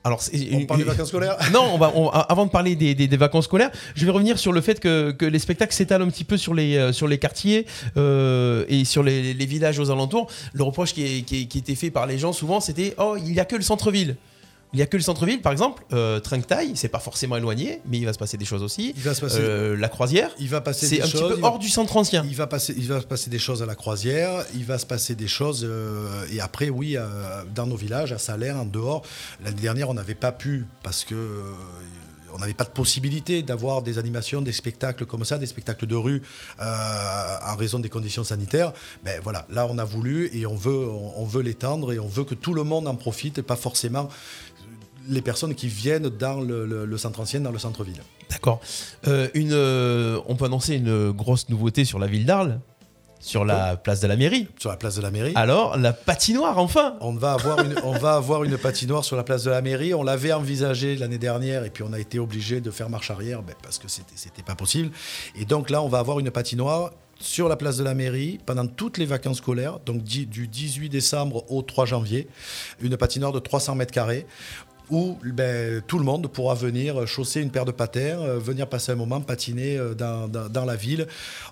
Alors, 0.05 0.21
On 0.53 0.65
parle 0.65 0.79
des 0.79 0.86
vacances 0.86 1.09
scolaires 1.09 1.38
Non, 1.53 1.71
on 1.74 1.77
va, 1.77 1.91
on- 1.93 2.09
avant 2.09 2.45
de 2.45 2.51
parler 2.51 2.75
des, 2.77 2.95
des- 2.95 3.07
des 3.07 3.17
vacances 3.17 3.45
scolaires, 3.45 3.69
je 3.95 4.05
vais 4.05 4.12
revenir 4.12 4.39
sur 4.39 4.53
le 4.53 4.62
fait 4.62 4.79
que, 4.79 5.12
que 5.12 5.25
les 5.25 5.39
spectacles 5.39 5.74
s'étalent 5.74 6.01
un 6.03 6.07
petit 6.09 6.24
peu 6.24 6.38
sur 6.38 6.53
les, 6.53 6.77
euh, 6.77 6.93
sur 6.93 7.05
les 7.07 7.17
quartiers 7.17 7.65
euh, 7.98 8.63
et 8.69 8.86
sur 8.86 9.03
les, 9.03 9.33
les 9.33 9.45
villages 9.45 9.77
aux 9.77 9.91
alentours. 9.91 10.27
Le 10.53 10.63
reproche 10.63 10.93
qui, 10.93 11.03
est- 11.03 11.21
qui, 11.24 11.41
est- 11.41 11.45
qui 11.48 11.57
était 11.57 11.75
fait 11.75 11.91
par 11.91 12.05
les 12.07 12.17
gens 12.17 12.31
souvent, 12.31 12.62
c'était 12.62 12.93
Oh, 12.98 13.17
il 13.17 13.31
n'y 13.33 13.39
a 13.41 13.45
que 13.45 13.57
le 13.57 13.62
centre-ville. 13.62 14.15
Il 14.71 14.75
n'y 14.77 14.83
a 14.83 14.85
que 14.85 14.97
le 14.97 15.01
centre-ville, 15.03 15.41
par 15.41 15.51
exemple. 15.51 15.83
Euh, 15.93 16.19
Trinquetail, 16.19 16.73
c'est 16.75 16.89
pas 16.89 16.99
forcément 16.99 17.35
éloigné, 17.38 17.81
mais 17.88 17.97
il 17.97 18.05
va 18.05 18.13
se 18.13 18.19
passer 18.19 18.38
des 18.38 18.45
choses 18.45 18.61
aussi. 18.61 18.93
Il 18.95 19.01
va 19.01 19.15
se 19.15 19.21
passer, 19.21 19.39
Euh, 19.41 19.75
la 19.75 19.89
croisière, 19.89 20.29
il 20.39 20.47
va 20.47 20.61
passer 20.61 20.85
c'est 20.85 21.01
un 21.01 21.05
petit 21.07 21.17
peu 21.17 21.33
va- 21.33 21.47
hors 21.47 21.57
du 21.59 21.69
centre 21.69 21.97
ancien. 21.97 22.23
Il 22.29 22.35
va, 22.35 22.45
passer, 22.45 22.75
il 22.77 22.88
va 22.88 23.01
se 23.01 23.07
passer 23.07 23.31
des 23.31 23.39
choses 23.39 23.63
à 23.63 23.65
la 23.65 23.73
croisière, 23.75 24.45
il 24.53 24.65
va 24.65 24.77
se 24.77 24.85
passer 24.85 25.15
des 25.15 25.27
choses, 25.27 25.65
euh, 25.67 26.23
et 26.31 26.39
après, 26.39 26.69
oui, 26.69 26.97
euh, 26.97 27.03
dans 27.55 27.65
nos 27.65 27.77
villages, 27.77 28.11
à 28.11 28.19
Salaire, 28.19 28.57
en 28.57 28.65
dehors. 28.65 29.01
L'année 29.43 29.59
dernière, 29.61 29.89
on 29.89 29.95
n'avait 29.95 30.13
pas 30.13 30.31
pu, 30.31 30.67
parce 30.83 31.03
que. 31.03 31.15
on 32.31 32.38
n'avait 32.38 32.53
pas 32.53 32.63
de 32.63 32.69
possibilité 32.69 33.41
d'avoir 33.41 33.81
des 33.81 33.97
animations, 33.97 34.39
des 34.43 34.51
spectacles 34.51 35.07
comme 35.07 35.25
ça, 35.25 35.39
des 35.39 35.47
spectacles 35.47 35.88
de 35.88 35.95
rue 35.95 36.21
euh, 36.61 37.38
en 37.43 37.55
raison 37.55 37.79
des 37.79 37.89
conditions 37.89 38.23
sanitaires. 38.23 38.71
Mais 39.03 39.19
voilà, 39.23 39.47
là 39.49 39.65
on 39.67 39.79
a 39.79 39.83
voulu 39.83 40.29
et 40.31 40.45
on 40.45 40.55
veut, 40.55 40.88
on 41.15 41.25
veut 41.25 41.41
l'étendre 41.41 41.91
et 41.91 41.97
on 41.97 42.07
veut 42.07 42.25
que 42.25 42.35
tout 42.35 42.53
le 42.53 42.63
monde 42.63 42.88
en 42.88 42.93
profite 42.95 43.39
et 43.39 43.41
pas 43.41 43.55
forcément 43.55 44.09
les 45.10 45.22
personnes 45.22 45.56
qui 45.56 45.68
viennent 45.68 46.10
dans 46.10 46.39
le, 46.39 46.66
le- 46.66 46.86
le 46.86 46.98
centre 46.98 47.20
ancien, 47.20 47.42
dans 47.42 47.51
le 47.51 47.60
centre-ville. 47.60 48.01
D'accord. 48.30 48.62
Euh, 49.08 49.28
une, 49.34 49.51
euh, 49.54 50.20
on 50.28 50.36
peut 50.36 50.46
annoncer 50.46 50.75
une 50.75 51.12
grosse 51.12 51.50
nouveauté 51.50 51.84
sur 51.84 52.00
la 52.00 52.08
ville 52.08 52.25
d'Arles, 52.25 52.60
sur 53.20 53.44
la 53.44 53.75
place 53.75 54.00
de 54.00 54.08
la 54.08 54.16
mairie. 54.16 54.48
Sur 54.60 54.70
la 54.70 54.78
place 54.78 54.96
de 54.96 55.01
la 55.01 55.12
mairie. 55.12 55.34
Alors, 55.36 55.75
la 55.78 55.92
patinoire, 55.92 56.58
enfin 56.58 56.96
On 57.01 57.13
va, 57.13 57.34
avoir 57.34 57.60
une, 57.60 57.75
on 57.84 57.92
va 57.98 58.13
avoir 58.13 58.46
une 58.46 58.58
patinoire 58.58 59.04
sur 59.04 59.18
la 59.18 59.24
place 59.24 59.44
de 59.44 59.50
la 59.50 59.62
mairie. 59.62 59.94
On 59.94 60.04
l'avait 60.04 60.32
envisagé 60.32 60.96
l'année 60.96 61.18
dernière 61.18 61.66
et 61.66 61.70
puis 61.70 61.84
on 61.84 61.92
a 61.92 62.00
été 62.00 62.18
obligé 62.18 62.62
de 62.62 62.72
faire 62.72 62.89
marche 62.89 63.12
arrière 63.12 63.42
ben, 63.44 63.56
parce 63.62 63.78
que 63.78 63.88
c'était 63.89 64.42
pas 64.44 64.56
possible. 64.56 64.92
Et 65.36 65.44
donc 65.44 65.70
là, 65.70 65.82
on 65.82 65.89
va 65.89 66.00
avoir 66.00 66.20
une 66.20 66.32
patinoire 66.32 66.92
sur 67.20 67.50
la 67.50 67.58
place 67.58 67.75
de 67.75 67.84
la 67.84 67.94
mairie 67.94 68.39
pendant 68.46 68.66
toutes 68.66 68.98
les 68.98 69.06
vacances 69.06 69.39
scolaires, 69.39 69.80
donc 69.86 70.01
du 70.04 70.25
18 70.48 70.88
décembre 70.88 71.44
au 71.51 71.62
3 71.62 71.86
janvier. 71.86 72.30
Une 72.80 72.96
patinoire 72.96 73.34
de 73.34 73.39
300 73.39 73.75
mètres 73.75 73.92
carrés 73.94 74.25
où 74.89 75.17
ben, 75.24 75.81
tout 75.88 76.00
le 76.00 76.05
monde 76.05 76.27
pourra 76.27 76.55
venir 76.55 77.08
chausser 77.08 77.41
une 77.41 77.51
paire 77.51 77.65
de 77.65 77.72
patins, 77.72 78.00
euh, 78.22 78.39
venir 78.39 78.67
passer 78.67 78.91
un 78.91 78.96
moment 78.96 79.22
patiner 79.22 79.77
euh, 79.77 79.93
dans, 79.93 80.27
dans- 80.27 80.50
dans 80.50 80.65
la 80.65 80.75
ville. 80.75 81.08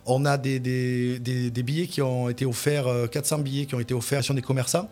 On 0.05 0.25
a 0.25 0.37
des, 0.37 0.59
des- 0.59 1.19
des- 1.19 1.49
des 1.51 1.63
billets 1.63 1.87
qui 1.87 2.01
ont 2.01 2.29
été 2.29 2.45
offerts, 2.45 2.87
euh, 2.87 3.07
400 3.07 3.39
billets 3.39 3.65
qui 3.65 3.75
ont 3.75 3.79
été 3.79 3.93
offerts 3.93 4.23
sur 4.23 4.33
des 4.33 4.41
commerçants. 4.41 4.89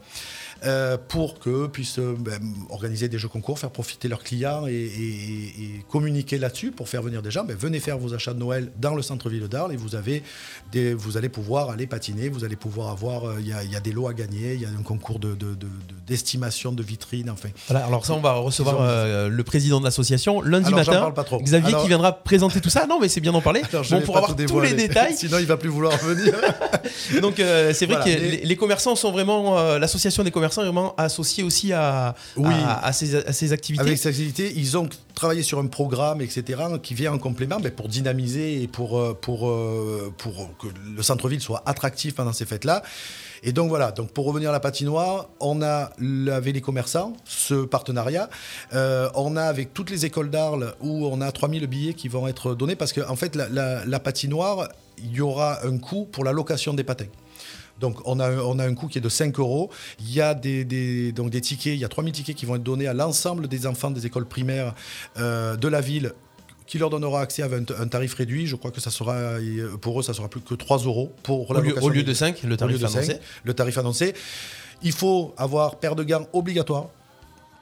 Euh, 0.64 0.98
pour 1.08 1.40
qu'eux 1.40 1.68
puissent 1.72 2.00
euh, 2.00 2.16
ben, 2.18 2.40
organiser 2.70 3.08
des 3.10 3.18
jeux 3.18 3.28
concours, 3.28 3.60
faire 3.60 3.70
profiter 3.72 4.08
leurs 4.08 4.24
clients 4.24 4.66
et, 4.68 4.72
et- 4.74 5.64
et 5.64 5.86
communiquer 5.90 6.38
là-dessus 6.38 6.72
pour 6.72 6.88
faire 6.90 7.02
venir 7.02 7.22
des 7.22 7.30
gens. 7.32 7.44
Ben, 7.44 7.56
venez 7.58 7.80
faire 7.80 7.98
vos 7.98 8.14
achats 8.14 8.34
de 8.34 8.40
Noël 8.40 8.72
dans 8.80 8.96
le 8.96 9.02
centre-ville 9.02 9.48
d'Arles 9.48 9.74
et 9.74 9.76
vous, 9.78 9.96
avez 9.96 10.24
des, 10.72 10.94
vous 10.94 11.18
allez 11.18 11.30
pouvoir 11.30 11.70
aller 11.70 11.88
patiner, 11.88 12.30
vous 12.30 12.44
allez 12.46 12.56
pouvoir 12.56 12.90
avoir, 12.90 13.26
euh, 13.26 13.36
il 13.40 13.48
y, 13.48 13.54
a, 13.54 13.64
il 13.64 13.72
y 13.72 13.76
a 13.76 13.80
des 13.80 13.92
lots 13.92 14.08
à 14.08 14.14
gagner, 14.14 14.54
il 14.54 14.62
y 14.62 14.66
a 14.66 14.70
un 14.70 14.82
concours 14.84 15.20
de- 15.20 15.36
de- 15.36 15.54
de- 15.54 15.54
de- 15.56 15.70
d'estimation 16.08 16.72
de, 16.72 16.84
vitrines, 16.84 17.30
enfin. 17.30 17.50
Voilà, 17.68 17.86
alors 17.86 18.06
ça, 18.06 18.14
on 18.14 18.22
va 18.22 18.34
recevoir 18.34 18.78
euh, 18.80 19.28
le 19.28 19.44
président 19.44 19.80
de 19.80 19.86
l'association 19.86 20.42
lundi 20.42 20.68
Alors, 20.68 20.80
matin. 20.80 21.00
parle 21.00 21.14
pas 21.14 21.24
trop. 21.24 21.40
Xavier 21.42 21.70
Alors- 21.70 21.82
qui 21.82 21.88
viendra 21.88 22.12
présenter 22.14 22.62
tout 22.62 22.70
ça. 22.70 22.86
Non, 22.88 23.00
mais 23.00 23.10
c'est 23.10 23.22
bien 23.22 23.32
d'en 23.32 23.42
parler. 23.42 23.62
Je 23.72 23.96
Bon, 23.96 24.02
pour 24.02 24.18
avoir 24.18 24.36
tous 24.36 24.60
les 24.62 24.74
détails. 24.74 25.16
Sinon, 25.18 25.38
il 25.40 25.46
va 25.46 25.58
plus 25.58 25.70
vouloir 25.70 25.96
venir. 25.98 26.34
Donc, 27.22 27.36
c'est 27.38 27.86
vrai 27.86 27.96
Voilà, 27.98 28.04
que 28.04 28.10
les, 28.10 28.38
les 28.46 28.56
commerçants 28.56 28.96
sont 28.96 29.12
vraiment. 29.12 29.78
L'association 29.78 30.24
des 30.24 30.32
commerçants 30.32 30.55
vraiment 30.62 30.96
associée 30.96 31.44
aussi 31.44 31.74
à, 31.74 32.16
Oui. 32.38 32.54
à, 32.54 32.86
à 32.86 32.94
ces, 32.94 33.16
à 33.16 33.34
ces 33.34 33.52
activités. 33.54 33.82
Avec 33.84 33.98
cette 33.98 34.08
activité, 34.08 34.54
ils 34.56 34.78
ont 34.78 34.88
travaillé 35.14 35.44
sur 35.44 35.60
un 35.60 35.68
programme, 35.68 36.22
etc., 36.22 36.62
qui 36.84 36.94
vient 36.94 37.14
en 37.14 37.18
complément 37.18 37.60
ben, 37.60 37.72
pour 37.72 37.88
dynamiser 37.88 38.62
et 38.62 38.68
pour, 38.68 39.00
euh, 39.00 39.14
pour, 39.20 39.48
euh, 39.50 40.14
pour 40.18 40.50
que 40.58 40.68
le 40.96 41.02
centre-ville 41.04 41.40
soit 41.42 41.64
attractif 41.66 42.16
pendant 42.16 42.34
ces 42.34 42.46
fêtes-là. 42.46 42.84
Et 43.44 43.52
donc 43.54 43.70
voilà, 43.70 43.92
donc 43.92 44.12
pour 44.12 44.26
revenir 44.26 44.50
à 44.50 44.54
la 44.54 44.60
patinoire, 44.60 45.30
on 45.40 45.62
a 45.62 45.92
avec 46.34 46.54
les 46.56 46.62
commerçants 46.62 47.14
ce 47.26 47.66
partenariat. 47.66 48.30
Euh, 48.74 49.08
on 49.14 49.38
a 49.38 49.44
avec 49.44 49.74
toutes 49.74 49.90
les 49.92 50.06
écoles 50.06 50.30
d'Arles 50.32 50.74
où 50.82 51.06
on 51.06 51.22
a 51.22 51.32
3000 51.32 51.68
billets 51.68 51.94
qui 51.94 52.08
vont 52.08 52.28
être 52.28 52.56
donnés 52.56 52.76
parce 52.76 52.92
qu'en 52.92 53.10
en 53.10 53.16
fait, 53.16 53.36
la, 53.36 53.48
la- 53.50 53.86
la 53.86 54.00
patinoire, 54.00 54.70
il 54.98 55.12
y 55.12 55.22
aura 55.22 55.64
un 55.66 55.78
coût 55.78 56.06
pour 56.12 56.24
la 56.24 56.32
location 56.32 56.74
des 56.74 56.84
patins. 56.84 57.06
Donc 57.80 57.98
on 58.06 58.20
a, 58.20 58.28
un- 58.30 58.40
on 58.40 58.58
a 58.60 58.66
un 58.66 58.74
coût 58.74 58.88
qui 58.88 58.98
est 58.98 59.02
de 59.02 59.10
5 59.10 59.38
euros. 59.40 59.70
Il 60.00 60.14
y 60.14 60.22
a 60.22 60.34
des, 60.34 60.64
des- 60.66 61.12
donc 61.12 61.30
des 61.30 61.42
tickets, 61.42 61.74
il 61.74 61.80
y 61.80 61.86
a 61.86 61.90
3000 61.90 62.14
tickets 62.14 62.36
qui 62.36 62.46
vont 62.46 62.56
être 62.56 62.64
donnés 62.64 62.88
à 62.88 62.94
l'ensemble 62.94 63.48
des 63.48 63.68
enfants 63.68 63.92
des 63.92 64.06
écoles 64.06 64.26
primaires 64.26 64.74
euh, 65.18 65.56
de 65.56 65.68
la 65.68 65.82
ville 65.82 66.14
qui 66.68 66.80
leur 66.80 66.90
donnera 66.90 67.22
accès 67.22 67.44
à 67.44 67.48
un, 67.48 67.88
tarif 67.88 68.16
réduit. 68.16 68.48
Je 68.48 68.56
crois 68.56 68.72
que 68.72 68.82
ça 68.82 68.90
sera, 68.90 69.14
euh, 69.14 69.78
pour 69.78 70.00
eux, 70.00 70.04
ça 70.04 70.14
sera 70.14 70.28
plus 70.30 70.42
que 70.42 70.56
3 70.56 70.80
euros 70.80 71.14
pour 71.22 71.50
au, 71.50 71.54
la 71.54 71.60
lieu, 71.62 71.76
au 71.84 71.92
de 71.92 72.14
5, 72.14 72.42
le 72.44 72.50
lieu 72.50 72.58
tarif 72.58 72.84
annoncé? 72.84 73.20
le 73.44 73.54
tarif 73.54 73.78
annoncé. 73.78 74.14
Il 74.82 74.92
faut 74.92 75.34
avoir 75.38 75.76
paire 75.78 75.96
de 75.96 76.04
gants 76.04 76.28
obligatoire. 76.34 76.90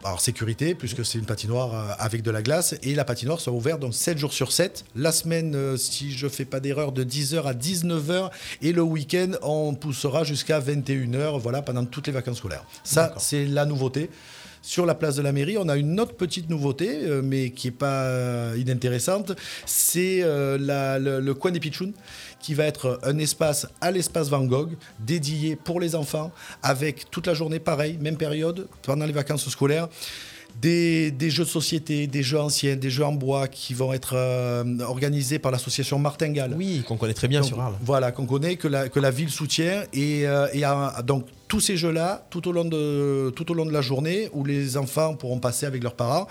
Alors 0.05 0.19
sécurité, 0.19 0.75
puisque 0.75 1.05
c'est 1.05 1.17
une 1.17 1.25
patinoire 1.25 1.73
euh, 1.73 1.93
avec 1.97 2.23
de 2.23 2.31
la 2.31 2.41
glace, 2.41 2.75
et 2.83 2.93
la 2.93 3.05
patinoire 3.05 3.39
sera 3.39 3.55
ouverte 3.55 3.79
donc 3.79 3.93
7 3.93 4.17
jours 4.17 4.33
sur 4.33 4.51
7. 4.51 4.83
La 4.95 5.13
semaine, 5.13 5.55
euh, 5.55 5.77
si 5.77 6.11
je 6.11 6.27
fais 6.27 6.43
pas 6.43 6.59
d'erreur, 6.59 6.91
de 6.91 7.05
10h 7.05 7.43
à 7.43 7.53
19h, 7.53 8.29
et 8.61 8.73
le 8.73 8.81
week-end, 8.81 9.31
on 9.41 9.73
poussera 9.73 10.25
jusqu'à 10.25 10.59
21h, 10.59 11.39
voilà, 11.39 11.61
pendant 11.61 11.85
toutes 11.85 12.07
les 12.07 12.13
vacances 12.13 12.39
scolaires. 12.39 12.65
Ça, 12.83 13.15
c'est 13.17 13.45
la 13.45 13.65
nouveauté. 13.65 14.09
Sur 14.65 14.85
la 14.85 14.95
place 14.95 15.17
de 15.17 15.21
la 15.21 15.33
mairie, 15.33 15.57
on 15.57 15.67
a 15.67 15.75
une 15.75 15.99
autre 15.99 16.15
petite 16.15 16.49
nouveauté, 16.49 16.87
euh, 16.89 17.21
mais 17.21 17.49
qui 17.49 17.67
n'est 17.67 17.71
pas 17.71 18.03
euh, 18.03 18.55
inintéressante. 18.57 19.33
C'est 19.65 20.21
euh, 20.23 20.57
le, 20.57 21.19
le 21.19 21.33
coin 21.33 21.51
des 21.51 21.59
Pitchouns, 21.59 21.91
qui 22.39 22.53
va 22.53 22.63
être 22.63 22.97
un 23.03 23.17
espace 23.17 23.67
à 23.81 23.91
l'espace 23.91 24.29
Van 24.29 24.45
Gogh, 24.45 24.71
dédié 24.99 25.57
pour 25.57 25.81
les 25.81 25.95
enfants, 25.95 26.31
avec 26.61 27.11
toute 27.11 27.27
la 27.27 27.33
journée 27.33 27.59
pareil, 27.59 27.97
même 27.99 28.15
période, 28.15 28.67
pendant 28.83 29.05
les 29.05 29.11
vacances 29.11 29.49
scolaires. 29.49 29.89
Des, 30.61 31.09
des 31.09 31.31
jeux 31.31 31.45
de 31.45 31.49
société, 31.49 32.05
des 32.05 32.21
jeux 32.21 32.39
anciens, 32.39 32.75
des 32.75 32.91
jeux 32.91 33.03
en 33.03 33.11
bois 33.11 33.47
qui 33.47 33.73
vont 33.73 33.91
être 33.91 34.13
euh, 34.15 34.63
organisés 34.81 35.39
par 35.39 35.51
l'association 35.51 35.97
Martingale. 35.97 36.53
Oui, 36.55 36.83
qu'on 36.87 36.95
connaît 36.95 37.15
très 37.15 37.27
bien 37.27 37.39
Donc, 37.39 37.49
sur 37.49 37.59
Arles. 37.59 37.73
Voilà, 37.81 38.11
qu'on 38.11 38.27
connaît, 38.27 38.55
que 38.55 38.67
la, 38.67 38.87
que 38.87 38.99
la 38.99 39.09
ville 39.09 39.31
soutient. 39.31 39.83
Et, 39.93 40.27
euh, 40.27 40.45
donc, 41.03 41.25
tous 41.53 41.59
ces 41.59 41.77
jeux-là, 41.77 42.25
tout, 42.31 42.47
au 42.47 42.51
long 42.51 42.65
de- 42.65 43.31
tout 43.35 43.51
au 43.51 43.53
long 43.53 43.67
de 43.67 43.71
la 43.71 43.81
journée, 43.81 44.27
où 44.33 44.43
les 44.43 44.75
enfants 44.75 45.13
pourront 45.13 45.37
passer 45.37 45.67
avec 45.67 45.83
leurs 45.83 45.93
parents. 45.93 46.25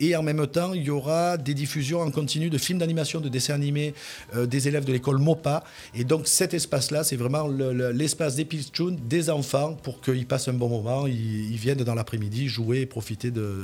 Et 0.00 0.16
en 0.16 0.24
même 0.24 0.44
temps, 0.48 0.72
il 0.74 0.82
y 0.82 0.90
aura 0.90 1.36
des 1.36 1.54
diffusions 1.54 2.00
en 2.00 2.10
continu 2.10 2.50
de 2.50 2.58
films 2.58 2.80
d'animation, 2.80 3.20
de 3.20 3.28
dessins 3.28 3.54
animés 3.54 3.94
euh, 4.34 4.46
des 4.46 4.66
élèves 4.66 4.84
de 4.84 4.92
l'école 4.92 5.18
MOPA. 5.18 5.62
Et 5.94 6.02
donc, 6.02 6.26
cet 6.26 6.54
espace-là, 6.54 7.04
c'est 7.04 7.14
vraiment 7.14 7.46
le- 7.46 7.72
le- 7.72 7.92
l'espace 7.92 8.34
des 8.34 8.44
pitchouns, 8.44 8.96
des 9.08 9.30
enfants, 9.30 9.74
pour 9.74 10.00
qu'ils 10.00 10.26
passent 10.26 10.48
un 10.48 10.54
bon 10.54 10.68
moment. 10.68 11.06
Ils, 11.06 11.52
ils 11.52 11.56
viennent 11.56 11.84
dans 11.84 11.94
l'après-midi 11.94 12.48
jouer 12.48 12.80
et 12.80 12.86
profiter 12.86 13.30
de, 13.30 13.62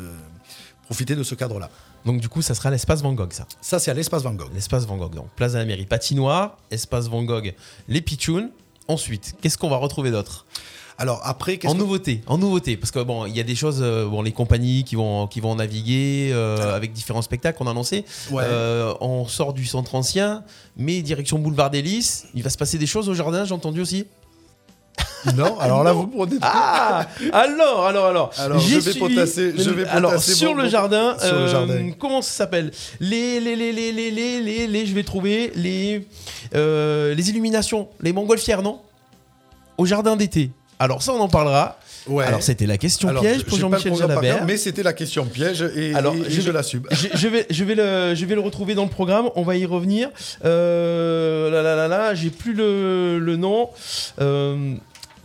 profiter 0.84 1.16
de 1.16 1.24
ce 1.24 1.34
cadre-là. 1.34 1.70
Donc, 2.04 2.20
du 2.20 2.28
coup, 2.28 2.40
ça 2.40 2.54
sera 2.54 2.70
l'espace 2.70 3.02
Van 3.02 3.14
Gogh, 3.14 3.32
ça. 3.32 3.46
Ça, 3.60 3.80
c'est 3.80 3.90
à 3.90 3.94
l'espace 3.94 4.22
Van 4.22 4.32
Gogh. 4.34 4.54
L'espace 4.54 4.86
Van 4.86 4.96
Gogh. 4.96 5.16
Donc, 5.16 5.26
place 5.34 5.54
de 5.54 5.58
la 5.58 5.64
mairie, 5.64 5.86
patinoire, 5.86 6.56
espace 6.70 7.08
Van 7.08 7.24
Gogh, 7.24 7.52
les 7.88 8.00
pitchouns. 8.00 8.50
Ensuite, 8.86 9.34
qu'est-ce 9.40 9.58
qu'on 9.58 9.70
va 9.70 9.76
retrouver 9.76 10.12
d'autre? 10.12 10.46
Alors, 11.00 11.22
après, 11.24 11.58
En 11.64 11.72
que- 11.72 11.78
nouveauté, 11.78 12.20
en 12.26 12.36
nouveauté, 12.36 12.76
parce 12.76 12.90
que 12.90 12.98
bon, 13.02 13.24
il 13.24 13.34
y 13.34 13.40
a 13.40 13.42
des 13.42 13.54
choses, 13.54 13.78
euh, 13.80 14.04
bon, 14.06 14.20
les 14.20 14.32
compagnies 14.32 14.84
qui 14.84 14.96
vont 14.96 15.26
qui 15.28 15.40
vont 15.40 15.54
naviguer 15.54 16.28
euh, 16.30 16.76
avec 16.76 16.92
différents 16.92 17.22
spectacles 17.22 17.56
qu'on 17.56 17.66
a 17.66 17.70
annoncés. 17.70 18.04
Ouais. 18.30 18.42
Euh, 18.46 18.92
on 19.00 19.26
sort 19.26 19.54
du 19.54 19.64
centre 19.64 19.94
ancien, 19.94 20.44
mais 20.76 21.00
direction 21.00 21.38
boulevard 21.38 21.70
des 21.70 21.80
Lys. 21.80 22.26
Il 22.34 22.42
va 22.42 22.50
se 22.50 22.58
passer 22.58 22.76
des 22.76 22.86
choses 22.86 23.08
au 23.08 23.14
jardin, 23.14 23.46
j'ai 23.46 23.54
entendu 23.54 23.80
aussi. 23.80 24.04
Non, 25.36 25.58
alors 25.58 25.84
là, 25.84 25.92
vous 25.92 26.06
prenez... 26.06 26.36
Ah, 26.42 27.06
alors, 27.32 27.86
alors, 27.86 28.06
alors. 28.06 28.30
Alors, 28.38 28.58
je 28.58 28.78
vais 28.78 28.90
suivi- 28.92 28.98
potasser- 29.16 29.52
je 29.56 29.70
vais 29.70 29.84
alors 29.86 30.12
potasser 30.12 30.34
sur 30.34 30.54
le 30.54 30.68
jardin, 30.68 31.16
sur 31.18 31.34
le 31.38 31.46
jardin. 31.46 31.90
comment 31.98 32.20
ça 32.22 32.30
s'appelle? 32.32 32.70
Les 33.00 33.40
les, 33.40 33.56
les, 33.56 33.72
les, 33.72 33.92
les, 33.92 34.10
les, 34.10 34.40
les, 34.40 34.66
les- 34.66 34.86
je 34.86 34.94
vais 34.94 35.02
trouver 35.04 35.50
les, 35.54 36.06
euh, 36.54 37.14
les 37.14 37.30
illuminations, 37.30 37.88
les 38.00 38.12
montgolfières, 38.12 38.62
non? 38.62 38.80
Au 39.78 39.86
jardin 39.86 40.16
d'été. 40.16 40.50
Alors 40.80 41.02
ça, 41.02 41.12
on 41.12 41.20
en 41.20 41.28
parlera. 41.28 41.78
Ouais. 42.08 42.24
Alors 42.24 42.42
c'était 42.42 42.64
la 42.66 42.78
question 42.78 43.08
Alors, 43.10 43.22
piège 43.22 43.44
pour 43.44 43.58
Jean-Michel 43.58 43.94
Jalabert. 43.94 44.36
cœur, 44.38 44.46
mais 44.46 44.56
c'était 44.56 44.82
la 44.82 44.94
question 44.94 45.26
piège 45.26 45.62
et, 45.76 45.94
Alors, 45.94 46.14
et- 46.14 46.20
et 46.20 46.30
je- 46.30 46.40
je, 46.40 46.50
l'assume. 46.50 46.82
je, 46.90 47.08
je 47.14 47.28
vais, 47.28 47.46
je, 47.50 47.62
vais 47.62 47.74
le, 47.74 48.14
je 48.14 48.24
vais 48.24 48.34
le 48.34 48.40
retrouver 48.40 48.74
dans 48.74 48.84
le 48.84 48.88
programme, 48.90 49.28
on 49.36 49.42
va 49.42 49.54
y 49.56 49.66
revenir. 49.66 50.08
Euh, 50.44 51.50
là, 51.50 51.62
là, 51.62 51.76
là, 51.76 51.88
là, 51.88 52.14
j'ai 52.14 52.30
plus 52.30 52.54
le, 52.54 53.18
le 53.18 53.36
nom. 53.36 53.68
Euh, 54.20 54.74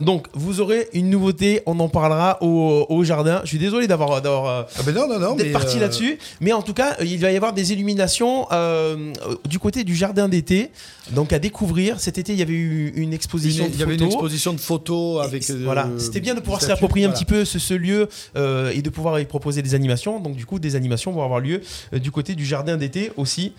Donc, 0.02 0.28
vous 0.34 0.60
aurez 0.60 0.90
une 0.94 1.10
nouveauté, 1.10 1.62
on 1.66 1.80
en 1.80 1.88
parlera 1.88 2.38
au, 2.42 2.86
au 2.90 3.04
jardin. 3.06 3.40
Je 3.44 3.50
suis 3.50 3.58
désolé 3.58 3.88
d'avoir 3.88 4.22
d'avoir, 4.22 4.46
euh, 4.46 4.64
Ah 4.78 4.84
ben 4.86 4.94
non, 4.94 5.08
non, 5.08 5.20
non. 5.20 5.36
d'être 5.36 5.48
mais, 5.48 5.52
parti 5.54 5.78
euh, 5.78 5.82
là-dessus, 5.82 6.18
mais 6.42 6.52
en 6.52 6.62
tout 6.62 6.74
cas, 6.74 6.98
il 7.02 7.18
va 7.20 7.32
y 7.32 7.36
avoir 7.38 7.54
des 7.54 7.72
illuminations 7.72 8.48
euh, 8.52 9.14
du 9.48 9.58
côté 9.58 9.84
du 9.86 9.96
jardin 9.96 10.28
d'été. 10.28 10.72
Donc, 11.12 11.32
à 11.32 11.40
découvrir. 11.40 12.00
Cet 12.00 12.18
été, 12.18 12.34
il 12.34 12.40
y 12.40 12.42
avait 12.42 12.52
eu 12.54 12.92
une 12.96 13.14
exposition. 13.14 13.66
une- 13.66 13.72
de 13.72 13.76
Il 13.76 13.80
y 13.80 13.84
avait 13.84 13.94
une 13.94 14.00
photos. 14.00 14.14
exposition 14.16 14.54
de 14.54 14.60
photos 14.60 15.24
avec. 15.26 15.50
euh, 15.50 15.62
voilà, 15.64 15.88
c'était 15.98 16.20
bien 16.20 16.36
de 16.36 16.40
pouvoir 16.42 16.60
réapproprier 16.62 17.06
un 17.06 17.12
petit 17.12 17.26
peu 17.26 17.46
ce, 17.46 17.58
ce 17.60 17.74
lieu 17.74 18.10
euh, 18.36 18.72
et 18.76 18.82
de 18.82 18.90
pouvoir 18.90 19.20
y 19.20 19.26
proposer 19.26 19.62
des 19.62 19.76
animations. 19.76 20.20
Donc 20.20 20.36
du 20.36 20.46
coup, 20.46 20.60
des 20.60 20.76
animations 20.76 21.12
vont 21.12 21.24
avoir 21.24 21.40
lieu 21.40 21.62
euh, 21.94 22.00
du 22.00 22.12
côté 22.12 22.36
du 22.36 22.46
jardin 22.46 22.76
d'été 22.76 23.12
aussi. 23.18 23.54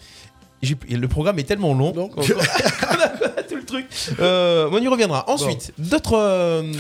Le 0.62 1.06
programme 1.06 1.38
est 1.38 1.44
tellement 1.44 1.75
long 1.75 1.90
Donc- 1.92 2.14
qu'on- 2.14 2.22
qu'on 2.22 2.30
a 2.38 3.42
tout 3.48 3.56
le 3.56 3.64
truc. 3.64 3.86
Euh, 4.20 4.68
on 4.72 4.78
y 4.78 4.88
reviendra. 4.88 5.28
Ensuite, 5.28 5.72
d'autres. 5.78 6.16
euh, 6.16 6.72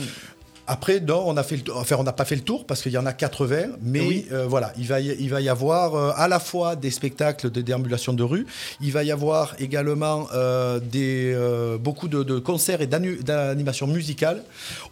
Après, 0.68 0.98
non, 0.98 1.22
on 1.26 1.36
a 1.36 1.44
fait 1.44 1.54
le 1.54 1.62
tour- 1.62 1.76
enfin, 1.78 1.94
on 1.96 2.02
n'a 2.02 2.12
pas 2.12 2.24
fait 2.24 2.34
le 2.34 2.40
tour 2.40 2.66
parce 2.66 2.82
qu'il 2.82 2.90
y 2.90 2.98
en 2.98 3.06
a 3.06 3.12
80, 3.12 3.76
mais 3.82 4.00
Oui. 4.00 4.26
euh, 4.32 4.46
voilà, 4.48 4.72
il 4.76 4.84
va, 4.88 4.98
y, 5.00 5.14
il 5.20 5.30
va 5.30 5.40
y 5.40 5.48
avoir 5.48 5.94
euh, 5.94 6.10
à 6.16 6.26
la 6.26 6.40
fois 6.40 6.74
des 6.74 6.90
spectacles 6.90 7.52
de 7.52 7.60
déambulation 7.60 8.12
de 8.14 8.24
rue, 8.24 8.46
il 8.80 8.90
va 8.90 9.04
y 9.04 9.12
avoir 9.12 9.54
également 9.60 10.26
euh, 10.34 10.80
des, 10.80 11.36
beaucoup 11.78 12.08
de, 12.08 12.24
de 12.24 12.40
concerts 12.40 12.80
et 12.80 12.88
d'animations 12.88 13.86
musicales 13.86 14.42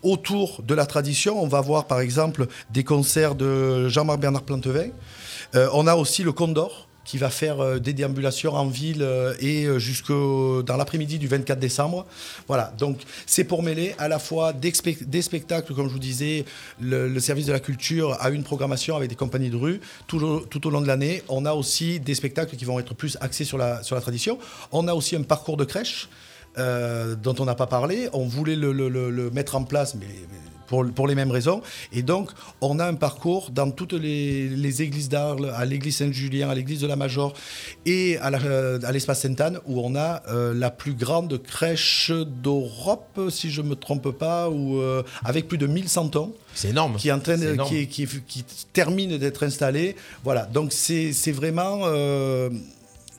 autour 0.05 0.63
de 0.63 0.75
la 0.77 0.87
tradition. 0.87 1.43
On 1.43 1.49
va 1.49 1.61
voir 1.61 1.87
par 1.87 1.99
exemple 1.99 2.47
des 2.71 2.85
concerts 2.85 3.35
de 3.35 3.89
Jean-Marc 3.89 4.21
Bernard 4.21 4.43
Plantevin. 4.43 4.91
On 5.73 5.87
a 5.89 5.97
aussi 5.97 6.23
le 6.23 6.31
Condor 6.33 6.84
qui 7.05 7.19
va 7.19 7.31
faire 7.31 7.61
euh, 7.61 7.79
des 7.79 7.93
déambulations 7.93 8.55
en 8.55 8.67
ville 8.67 9.03
euh, 9.03 9.35
et 9.39 9.65
euh, 9.65 9.79
jusqu'au 9.79 10.63
dans 10.63 10.77
l'après-midi 10.77 11.19
du 11.19 11.29
24 11.29 11.59
décembre. 11.59 12.07
Voilà, 12.49 12.73
donc 12.79 13.01
c'est 13.27 13.45
pour 13.45 13.63
mêler 13.63 13.95
à 13.99 14.09
la 14.09 14.19
fois 14.19 14.53
des, 14.53 14.73
spec- 14.73 15.09
des 15.09 15.23
spectacles, 15.23 15.75
comme 15.75 15.89
je 15.89 15.93
vous 15.93 15.99
disais, 15.99 16.45
le, 16.81 17.19
service 17.21 17.47
de 17.47 17.53
la 17.53 17.61
culture 17.61 18.17
a 18.21 18.31
une 18.31 18.43
programmation 18.43 18.97
avec 18.97 19.09
des 19.09 19.15
compagnies 19.15 19.51
de 19.51 19.57
rue 19.57 19.81
tout 20.07 20.23
au, 20.23 20.71
long 20.71 20.81
de 20.81 20.87
l'année. 20.87 21.23
On 21.29 21.45
a 21.47 21.53
aussi 21.53 22.01
des 22.01 22.15
spectacles 22.15 22.57
qui 22.57 22.65
vont 22.65 22.79
être 22.79 22.95
plus 22.95 23.17
axés 23.21 23.45
sur 23.45 23.59
la, 23.59 23.81
tradition. 24.01 24.39
On 24.73 24.89
a 24.89 24.95
aussi 24.95 25.17
un 25.17 25.23
parcours 25.23 25.57
de 25.57 25.65
crèche. 25.65 26.09
dont 26.57 27.35
on 27.39 27.45
n'a 27.45 27.55
pas 27.55 27.67
parlé, 27.67 28.09
on 28.13 28.27
voulait 28.27 28.57
le 28.57 29.31
mettre 29.31 29.57
en 29.57 29.65
place, 29.65 29.95
mais 29.95 30.07
pour, 30.67 30.85
pour 30.95 31.07
les 31.07 31.15
mêmes 31.15 31.31
raisons. 31.31 31.63
Et 31.93 32.03
donc, 32.03 32.31
on 32.61 32.79
a 32.79 32.87
un 32.87 32.95
parcours 32.95 33.51
dans 33.51 33.71
toutes 33.71 33.93
les, 33.93 34.49
les 34.49 34.83
églises 34.83 35.09
d'Arles, 35.09 35.53
à 35.55 35.65
l'église 35.65 35.97
Saint-Julien, 35.97 36.49
à 36.51 36.55
l'église 36.55 36.81
de 36.81 36.87
la 36.87 36.97
Major 36.97 37.35
et 37.87 38.17
à 38.19 38.29
euh, 38.33 38.79
l'espace 38.93 39.23
Sainte-Anne, 39.23 39.61
où 39.67 39.81
on 39.81 39.95
a 39.97 40.23
euh, 40.29 40.55
la 40.55 40.71
plus 40.71 40.95
grande 40.95 41.43
crèche 41.43 42.11
d'Europe, 42.43 43.21
si 43.31 43.51
je 43.51 43.63
ne 43.63 43.69
me 43.69 43.75
trompe 43.77 44.11
pas, 44.11 44.49
où, 44.49 44.79
euh, 44.81 45.03
avec 45.25 45.49
plus 45.49 45.59
de 45.59 45.67
1100 45.67 46.17
ans 46.17 46.33
C'est 46.55 46.69
énorme. 46.71 46.97
qui 46.97 47.09
est 47.09 47.29
énorme. 47.29 47.69
qui, 47.69 47.87
qui 47.87 48.45
termine 48.73 49.19
d'être 49.19 49.43
installé. 49.45 49.97
Voilà, 50.23 50.45
donc 50.47 50.73
c'est 50.73 51.13
c'est 51.13 51.33
vraiment 51.33 51.81
euh, 51.85 52.51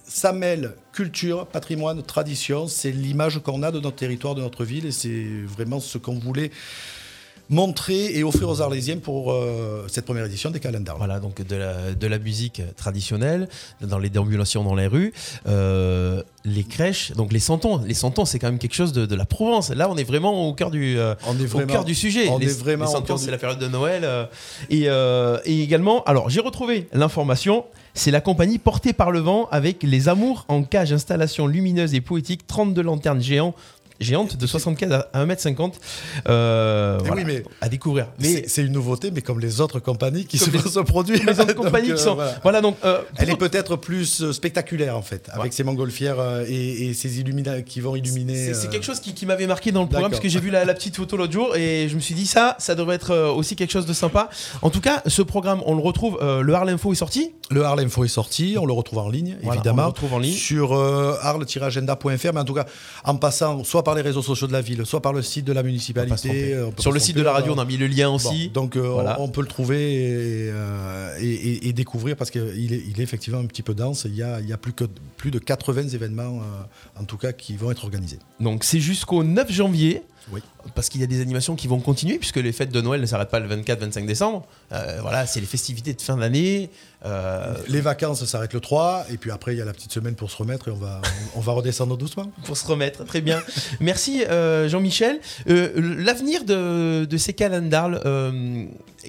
ça 0.07 0.31
mêle 0.31 0.73
culture, 0.93 1.47
patrimoine, 1.47 2.01
tradition. 2.03 2.67
C'est 2.67 2.91
l'image 2.91 3.39
qu'on 3.39 3.63
a 3.63 3.71
de 3.71 3.79
notre 3.79 3.97
territoire, 3.97 4.35
de 4.35 4.41
notre 4.41 4.63
ville, 4.63 4.85
et 4.85 4.91
c'est 4.91 5.25
vraiment 5.45 5.79
ce 5.79 5.97
qu'on 5.97 6.19
voulait 6.19 6.51
montrer 7.49 8.17
et 8.17 8.23
offrir 8.23 8.49
aux 8.49 8.61
Arlésiens 8.61 8.97
pour 8.97 9.31
euh, 9.31 9.85
cette 9.87 10.05
première 10.05 10.25
édition 10.25 10.49
des 10.49 10.59
calendars. 10.59 10.97
Voilà, 10.97 11.19
donc 11.19 11.41
de 11.45 11.55
la, 11.55 11.93
de 11.93 12.07
la 12.07 12.19
musique 12.19 12.61
traditionnelle, 12.75 13.47
dans 13.81 13.99
les 13.99 14.09
déambulations 14.09 14.63
dans 14.63 14.75
les 14.75 14.87
rues, 14.87 15.13
euh, 15.47 16.23
les 16.43 16.63
crèches, 16.63 17.11
donc 17.13 17.31
les 17.31 17.39
santons. 17.39 17.81
Les 17.85 17.93
santons, 17.93 18.25
c'est 18.25 18.39
quand 18.39 18.47
même 18.47 18.59
quelque 18.59 18.75
chose 18.75 18.93
de, 18.93 19.05
de 19.05 19.15
la 19.15 19.25
Provence. 19.25 19.69
Là, 19.69 19.89
on 19.89 19.97
est 19.97 20.03
vraiment 20.03 20.47
au 20.47 20.53
cœur 20.53 20.71
du, 20.71 20.97
euh, 20.97 21.15
On 21.27 21.37
est 21.39 21.43
au 21.43 21.47
vraiment, 21.47 21.73
cœur 21.73 21.85
du 21.85 21.95
sujet. 21.95 22.29
on 22.29 22.37
les, 22.37 22.51
est 22.51 22.59
vraiment 22.59 22.85
les 22.85 22.89
au 22.91 22.93
santons, 22.93 23.17
c'est 23.17 23.31
la 23.31 23.37
période 23.37 23.59
de 23.59 23.67
Noël. 23.67 24.07
et, 24.69 24.85
et 24.85 25.61
également, 25.61 26.03
alors 26.05 26.29
j'ai 26.29 26.41
retrouvé 26.41 26.87
l'information. 26.93 27.65
C'est 27.97 28.11
la 28.11 28.19
compagnie 28.19 28.57
Portée 28.57 28.91
par 28.91 29.09
le 29.09 29.19
vent 29.19 29.47
avec 29.51 29.81
les 29.81 30.09
Amours 30.09 30.43
en 30.49 30.63
cage, 30.63 30.91
installation 30.91 31.47
lumineuse 31.47 31.93
et 31.93 32.01
poétique, 32.01 32.45
32 32.45 32.81
lanternes 32.81 33.21
géants, 33.21 33.55
géantes 33.99 34.35
de 34.37 34.47
75 34.47 34.91
à 35.13 35.25
1m50 35.25 35.73
euh, 36.27 36.97
Eh 37.01 37.07
voilà, 37.07 37.21
oui, 37.21 37.23
mais- 37.25 37.43
à 37.61 37.69
découvrir. 37.69 38.07
C'est 38.19 38.47
c'est 38.47 38.61
une 38.63 38.73
nouveauté, 38.73 39.11
mais 39.11 39.21
comme 39.21 39.39
les 39.39 39.61
autres 39.61 39.79
compagnies 39.79 40.25
qui 40.25 40.37
se, 40.37 40.49
les- 40.49 40.59
se 40.69 40.79
produisent. 40.79 41.23
les 41.23 41.39
autres 41.39 41.53
compagnies 41.55 41.91
euh, 41.91 41.95
qui 41.95 42.01
sont. 42.03 42.15
voilà. 42.15 42.35
Voilà, 42.43 42.61
donc. 42.61 42.77
euh, 42.85 43.01
Elle 43.17 43.29
est 43.29 43.35
peut-être 43.37 43.75
plus 43.75 44.21
euh, 44.21 44.33
spectaculaire 44.33 44.97
en 44.97 45.01
fait, 45.01 45.29
avec 45.31 45.53
ces 45.53 45.63
montgolfières 45.63 46.19
euh, 46.19 46.45
et, 46.47 46.88
et 46.89 46.93
ces 46.93 47.19
illumina 47.19 47.62
qui 47.62 47.81
vont 47.81 47.95
illuminer. 47.95 48.53
C'est 48.53 48.67
euh, 48.67 48.69
quelque 48.69 48.86
chose 48.86 48.99
qui, 48.99 49.13
qui 49.13 49.25
m'avait 49.25 49.47
marqué 49.47 49.71
dans 49.71 49.81
le 49.84 49.88
programme 49.89 50.12
parce 50.12 50.21
que 50.21 50.29
j'ai 50.29 50.39
vu 50.39 50.49
la, 50.49 50.65
la 50.65 50.73
petite 50.73 50.95
photo 50.95 51.17
l'autre 51.17 51.34
jour 51.34 51.55
et 51.55 51.88
je 51.89 51.95
me 51.95 51.99
suis 52.01 52.15
dit 52.15 52.27
ça, 52.27 52.55
ça 52.60 52.75
devrait 52.75 52.95
être 52.95 53.12
euh, 53.12 53.31
aussi 53.31 53.55
quelque 53.55 53.71
chose 53.71 53.86
de 53.86 53.93
sympa. 53.93 54.29
En 54.62 54.69
tout 54.69 54.81
cas, 54.81 55.01
ce 55.08 55.21
programme, 55.21 55.62
on 55.65 55.75
le 55.75 55.81
retrouve. 55.81 56.17
euh, 56.21 56.41
le 56.41 56.53
Harlem 56.53 56.75
Info 56.75 56.91
est 56.91 56.95
sorti. 56.95 57.31
Le 57.51 57.63
Arles 57.63 57.81
Info 57.81 58.03
est 58.03 58.08
sorti, 58.08 58.55
on 58.60 58.65
le 58.65 58.73
retrouve 58.73 58.99
en 58.99 59.10
ligne, 59.10 59.36
Voilà, 59.41 59.49
on 59.49 59.53
évidemment. 59.53 59.81
le 59.84 59.88
retrouve 59.89 60.13
en 60.13 60.19
ligne. 60.19 60.34
Sur 60.34 60.73
euh, 60.73 61.15
arles-agenda.fr, 61.21 62.34
mais 62.34 62.39
en 62.39 62.43
tout 62.45 62.53
cas, 62.53 62.65
en 63.03 63.15
passant 63.15 63.63
soit 63.63 63.84
par 63.86 63.95
les 63.95 64.02
réseaux 64.02 64.21
sociaux 64.21 64.48
de 64.48 64.52
la 64.52 64.60
ville, 64.62 64.86
soit 64.86 65.02
par 65.02 65.13
le 65.13 65.21
site 65.21 65.45
de 65.45 65.54
la 65.54 65.63
municipalité. 65.63 66.54
euh, 66.54 66.67
on 66.78 66.82
Sur 66.82 66.91
le 66.91 67.00
site 67.00 67.15
de 67.15 67.21
la 67.21 67.32
radio, 67.32 67.54
on 67.56 67.58
a 67.58 67.63
mis 67.63 67.78
le 67.78 67.88
lien 67.88 68.10
Bon, 68.10 68.15
aussi. 68.15 68.50
donc 68.50 68.76
euh, 68.76 68.82
Voilà. 68.89 69.15
on, 69.21 69.24
on 69.24 69.28
peut 69.30 69.39
le 69.41 69.48
trouver 69.48 69.93
et, 69.93 70.50
euh, 70.52 71.17
et- 71.21 71.34
et- 71.34 71.67
et 71.69 71.74
découvrir 71.74 72.17
parce 72.17 72.30
qu'il 72.32 72.41
est, 72.74 72.84
il 72.86 73.00
est 73.00 73.04
effectivement 73.04 73.39
un 73.39 73.45
petit 73.45 73.62
peu 73.63 73.74
dense. 73.74 74.04
Il 74.06 74.15
y 74.15 74.24
a, 74.24 74.41
il 74.41 74.50
y 74.50 74.54
a 74.54 74.58
plus, 74.58 74.74
que, 74.74 74.84
plus 75.15 75.32
de 75.32 75.39
80 75.39 75.88
événements, 75.93 76.41
en 77.00 77.04
tout 77.06 77.17
cas, 77.17 77.32
qui 77.32 77.56
vont 77.56 77.71
être 77.71 77.86
organisés. 77.86 78.19
Donc 78.41 78.65
c'est 78.65 78.82
jusqu'au 78.82 79.24
9 79.24 79.50
janvier. 79.52 80.02
Oui. 80.32 80.41
Parce 80.73 80.89
qu'il 80.89 81.01
y 81.01 81.04
a 81.04 81.08
des 81.08 81.21
animations 81.21 81.56
qui 81.56 81.67
vont 81.67 81.80
continuer, 81.80 82.17
puisque 82.17 82.38
les 82.38 82.51
fêtes 82.51 82.71
de 82.71 82.82
Noël 82.82 82.99
ne 83.01 83.06
s'arrêtent 83.06 83.30
pas 83.30 83.39
le 83.39 83.47
24-25 83.47 84.06
décembre. 84.06 84.45
Euh, 84.71 84.97
voilà, 85.01 85.25
c'est 85.28 85.39
les 85.39 85.45
festivités 85.45 85.93
de 85.93 86.01
fin 86.01 86.17
d'année. 86.17 86.69
Euh, 87.06 87.54
Les 87.69 87.82
vacances 87.82 88.25
s'arrêtent 88.25 88.54
le 88.54 88.60
3, 88.60 89.06
et 89.12 89.17
puis 89.17 89.30
après, 89.32 89.54
il 89.54 89.60
y 89.60 89.62
a 89.62 89.65
la 89.65 89.73
petite 89.73 89.91
semaine 89.91 90.15
pour 90.15 90.32
se 90.32 90.38
remettre 90.38 90.69
et 90.69 90.71
on 90.71 90.75
va, 90.75 91.01
on, 91.36 91.39
on 91.39 91.41
va 91.41 91.51
redescendre 91.54 91.97
doucement. 91.97 92.32
pour 92.45 92.58
se 92.58 92.65
remettre. 92.65 93.04
Très 93.06 93.21
bien. 93.21 93.41
Merci 93.80 94.23
euh, 94.25 94.67
Jean-Michel. 94.67 95.19
L'avenir 95.45 96.43
de, 96.45 97.06
de 97.06 97.17
ces 97.17 97.34
calendars, 97.34 97.91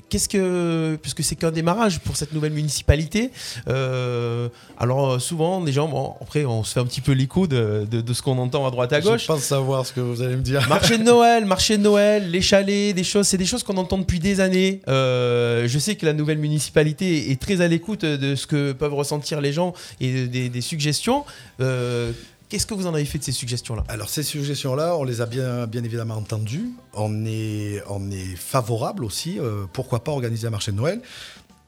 qu'est-ce 0.08 0.28
que. 0.28 0.98
Puisque 1.02 1.22
c'est 1.24 1.36
qu'un 1.36 1.50
démarrage 1.50 2.00
pour 2.00 2.16
cette 2.16 2.32
nouvelle 2.32 2.52
municipalité. 2.52 3.30
euh, 3.68 4.48
alors 4.78 5.12
euh, 5.12 5.18
souvent, 5.18 5.62
les 5.64 5.72
gens, 5.72 5.88
bon, 5.88 6.14
après, 6.20 6.44
on 6.44 6.64
se 6.64 6.72
fait 6.74 6.80
un 6.80 6.84
petit 6.86 7.00
peu 7.00 7.12
l'écho 7.12 7.46
de, 7.46 7.86
de- 7.90 8.00
de 8.00 8.12
ce 8.12 8.22
qu'on 8.22 8.38
entend 8.38 8.66
à 8.66 8.70
droite 8.70 8.92
à 8.92 9.00
gauche. 9.00 9.22
Je 9.22 9.26
pense 9.26 9.42
savoir 9.42 9.86
ce 9.86 9.92
que 9.92 10.00
vous 10.00 10.22
allez 10.22 10.36
me 10.36 10.42
dire. 10.42 10.66
Marché 10.68 10.98
de 10.98 11.02
Noël, 11.02 11.44
marché 11.46 11.78
de 11.78 11.82
Noël, 11.82 12.30
les 12.30 12.40
chalets, 12.42 12.94
des 12.94 13.04
choses, 13.04 13.26
c'est 13.26 13.38
des 13.38 13.46
choses 13.46 13.62
qu'on 13.62 13.76
entend 13.76 13.98
depuis 13.98 14.20
des 14.20 14.40
années. 14.40 14.80
Euh, 14.88 15.66
je 15.66 15.78
sais 15.78 15.96
que 15.96 16.06
la 16.06 16.12
nouvelle 16.12 16.38
municipalité 16.38 17.30
est 17.30 17.40
très 17.40 17.60
à 17.60 17.68
l'écoute 17.68 18.04
de 18.04 18.34
ce 18.34 18.46
que 18.46 18.72
peuvent 18.72 18.94
ressentir 18.94 19.40
les 19.40 19.52
gens 19.52 19.72
et 20.00 20.26
des, 20.26 20.48
des 20.48 20.60
suggestions. 20.60 21.24
Euh, 21.60 22.12
Qu'est-ce 22.48 22.66
que 22.66 22.74
vous 22.74 22.86
en 22.86 22.94
avez 22.94 23.04
fait 23.04 23.18
de 23.18 23.24
ces 23.24 23.32
suggestions-là 23.32 23.82
Alors 23.88 24.08
ces 24.08 24.22
suggestions-là, 24.22 24.96
on 24.96 25.02
les 25.04 25.20
a 25.20 25.26
bien, 25.26 25.66
bien 25.66 25.82
évidemment 25.82 26.14
entendues. 26.16 26.70
On 26.94 27.26
est, 27.26 27.82
on 27.88 28.10
est 28.10 28.36
favorable 28.36 29.04
aussi. 29.04 29.38
euh, 29.40 29.64
pourquoi 29.72 30.04
pas 30.04 30.12
organiser 30.12 30.46
un 30.46 30.50
marché 30.50 30.72
de 30.72 30.76
Noël 30.76 31.00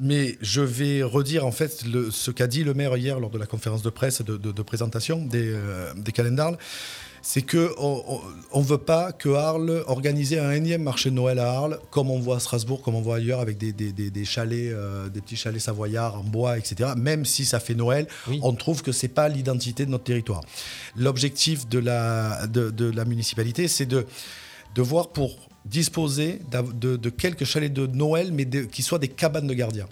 mais 0.00 0.38
je 0.40 0.60
vais 0.60 1.02
redire 1.02 1.44
en 1.44 1.50
fait 1.50 1.84
ce 2.12 2.30
qu'a 2.30 2.46
dit 2.46 2.62
le 2.62 2.72
maire 2.72 2.96
hier 2.96 3.18
lors 3.18 3.30
de 3.30 3.38
la 3.38 3.46
conférence 3.46 3.82
de 3.82 3.90
presse 3.90 4.22
de- 4.22 4.36
de 4.36 4.62
présentation 4.62 5.18
des, 5.26 5.42
euh, 5.52 5.92
des 5.96 6.12
calendars. 6.12 6.52
C'est 7.22 7.42
que 7.42 7.72
on, 7.78 8.20
on 8.52 8.60
veut 8.60 8.78
pas 8.78 9.12
que 9.12 9.28
Arles 9.28 9.82
organise 9.86 10.32
un 10.34 10.52
énième 10.52 10.82
marché 10.82 11.10
de 11.10 11.14
Noël 11.14 11.38
à 11.38 11.50
Arles, 11.52 11.80
comme 11.90 12.10
on 12.10 12.18
voit 12.18 12.36
à 12.36 12.40
Strasbourg, 12.40 12.80
comme 12.82 12.94
on 12.94 13.00
voit 13.02 13.16
ailleurs, 13.16 13.40
avec 13.40 13.58
des, 13.58 13.72
des- 13.72 13.92
des- 13.92 14.10
des 14.10 14.24
chalets, 14.24 14.72
euh, 14.72 15.08
des 15.08 15.20
petits 15.20 15.36
chalets 15.36 15.60
savoyards 15.60 16.16
en 16.20 16.24
bois, 16.24 16.58
etc. 16.58 16.90
Même 16.96 17.24
si 17.24 17.44
ça 17.44 17.60
fait 17.60 17.74
Noël, 17.74 18.06
Oui. 18.28 18.38
on 18.42 18.52
trouve 18.52 18.82
que 18.82 18.92
c'est 18.92 19.08
pas 19.08 19.28
l'identité 19.28 19.84
de 19.84 19.90
notre 19.90 20.04
territoire. 20.04 20.42
L'objectif 20.96 21.68
de 21.68 21.78
la, 21.78 22.46
de, 22.46 22.70
de 22.70 22.90
la 22.90 23.04
municipalité, 23.04 23.68
c'est 23.68 23.86
de, 23.86 24.06
de 24.74 24.82
voir 24.82 25.08
pour 25.08 25.36
disposer 25.64 26.40
de, 26.80 26.96
de 26.96 27.10
quelques 27.10 27.44
chalets 27.44 27.72
de 27.72 27.86
Noël, 27.86 28.30
mais 28.32 28.46
qui 28.68 28.82
soient 28.82 28.98
des 28.98 29.08
cabanes 29.08 29.46
de 29.46 29.54
gardiens. 29.54 29.86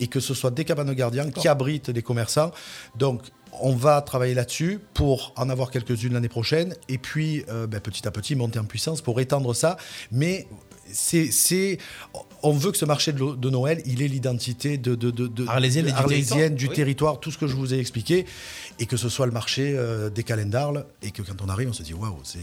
Et 0.00 0.06
que 0.06 0.20
ce 0.20 0.34
soit 0.34 0.50
des 0.50 0.64
cabanes 0.64 0.88
de 0.88 0.92
gardiens 0.94 1.30
qui 1.30 1.48
abritent 1.48 1.90
des 1.90 2.02
commerçants. 2.02 2.50
Donc, 2.96 3.22
on 3.60 3.74
va 3.74 4.02
travailler 4.02 4.34
là-dessus 4.34 4.80
pour 4.94 5.32
en 5.36 5.48
avoir 5.48 5.70
quelques-unes 5.70 6.12
l'année 6.12 6.28
prochaine. 6.28 6.74
Et 6.88 6.98
puis, 6.98 7.44
euh, 7.48 7.66
ben, 7.66 7.80
petit 7.80 8.06
à 8.06 8.10
petit, 8.10 8.34
monter 8.34 8.58
en 8.58 8.64
puissance 8.64 9.00
pour 9.00 9.20
étendre 9.20 9.54
ça. 9.54 9.76
Mais 10.10 10.48
c'est, 10.92 11.78
on 12.42 12.52
veut 12.52 12.72
que 12.72 12.76
ce 12.78 12.84
marché 12.84 13.12
de, 13.12 13.50
Noël, 13.50 13.82
il 13.86 14.02
ait 14.02 14.08
l'identité 14.08 14.76
de, 14.78 14.94
de, 14.94 15.46
Arlésienne 15.48 15.86
du 15.86 15.92
arlésienne, 15.92 16.26
territoire. 16.26 16.50
du 16.50 16.68
Oui. 16.68 16.74
territoire, 16.74 17.20
tout 17.20 17.30
ce 17.30 17.38
que 17.38 17.46
je 17.46 17.56
vous 17.56 17.72
ai 17.74 17.78
expliqué, 17.78 18.26
et 18.78 18.86
que 18.86 18.96
ce 18.96 19.08
soit 19.08 19.26
le 19.26 19.32
marché 19.32 19.74
euh, 19.76 20.10
des 20.10 20.24
calendars, 20.24 20.84
et 21.02 21.10
que 21.10 21.22
quand 21.22 21.40
on 21.42 21.48
arrive, 21.48 21.70
on 21.70 21.72
se 21.72 21.82
dit 21.82 21.94
waouh, 21.94 22.18
c'est 22.22 22.38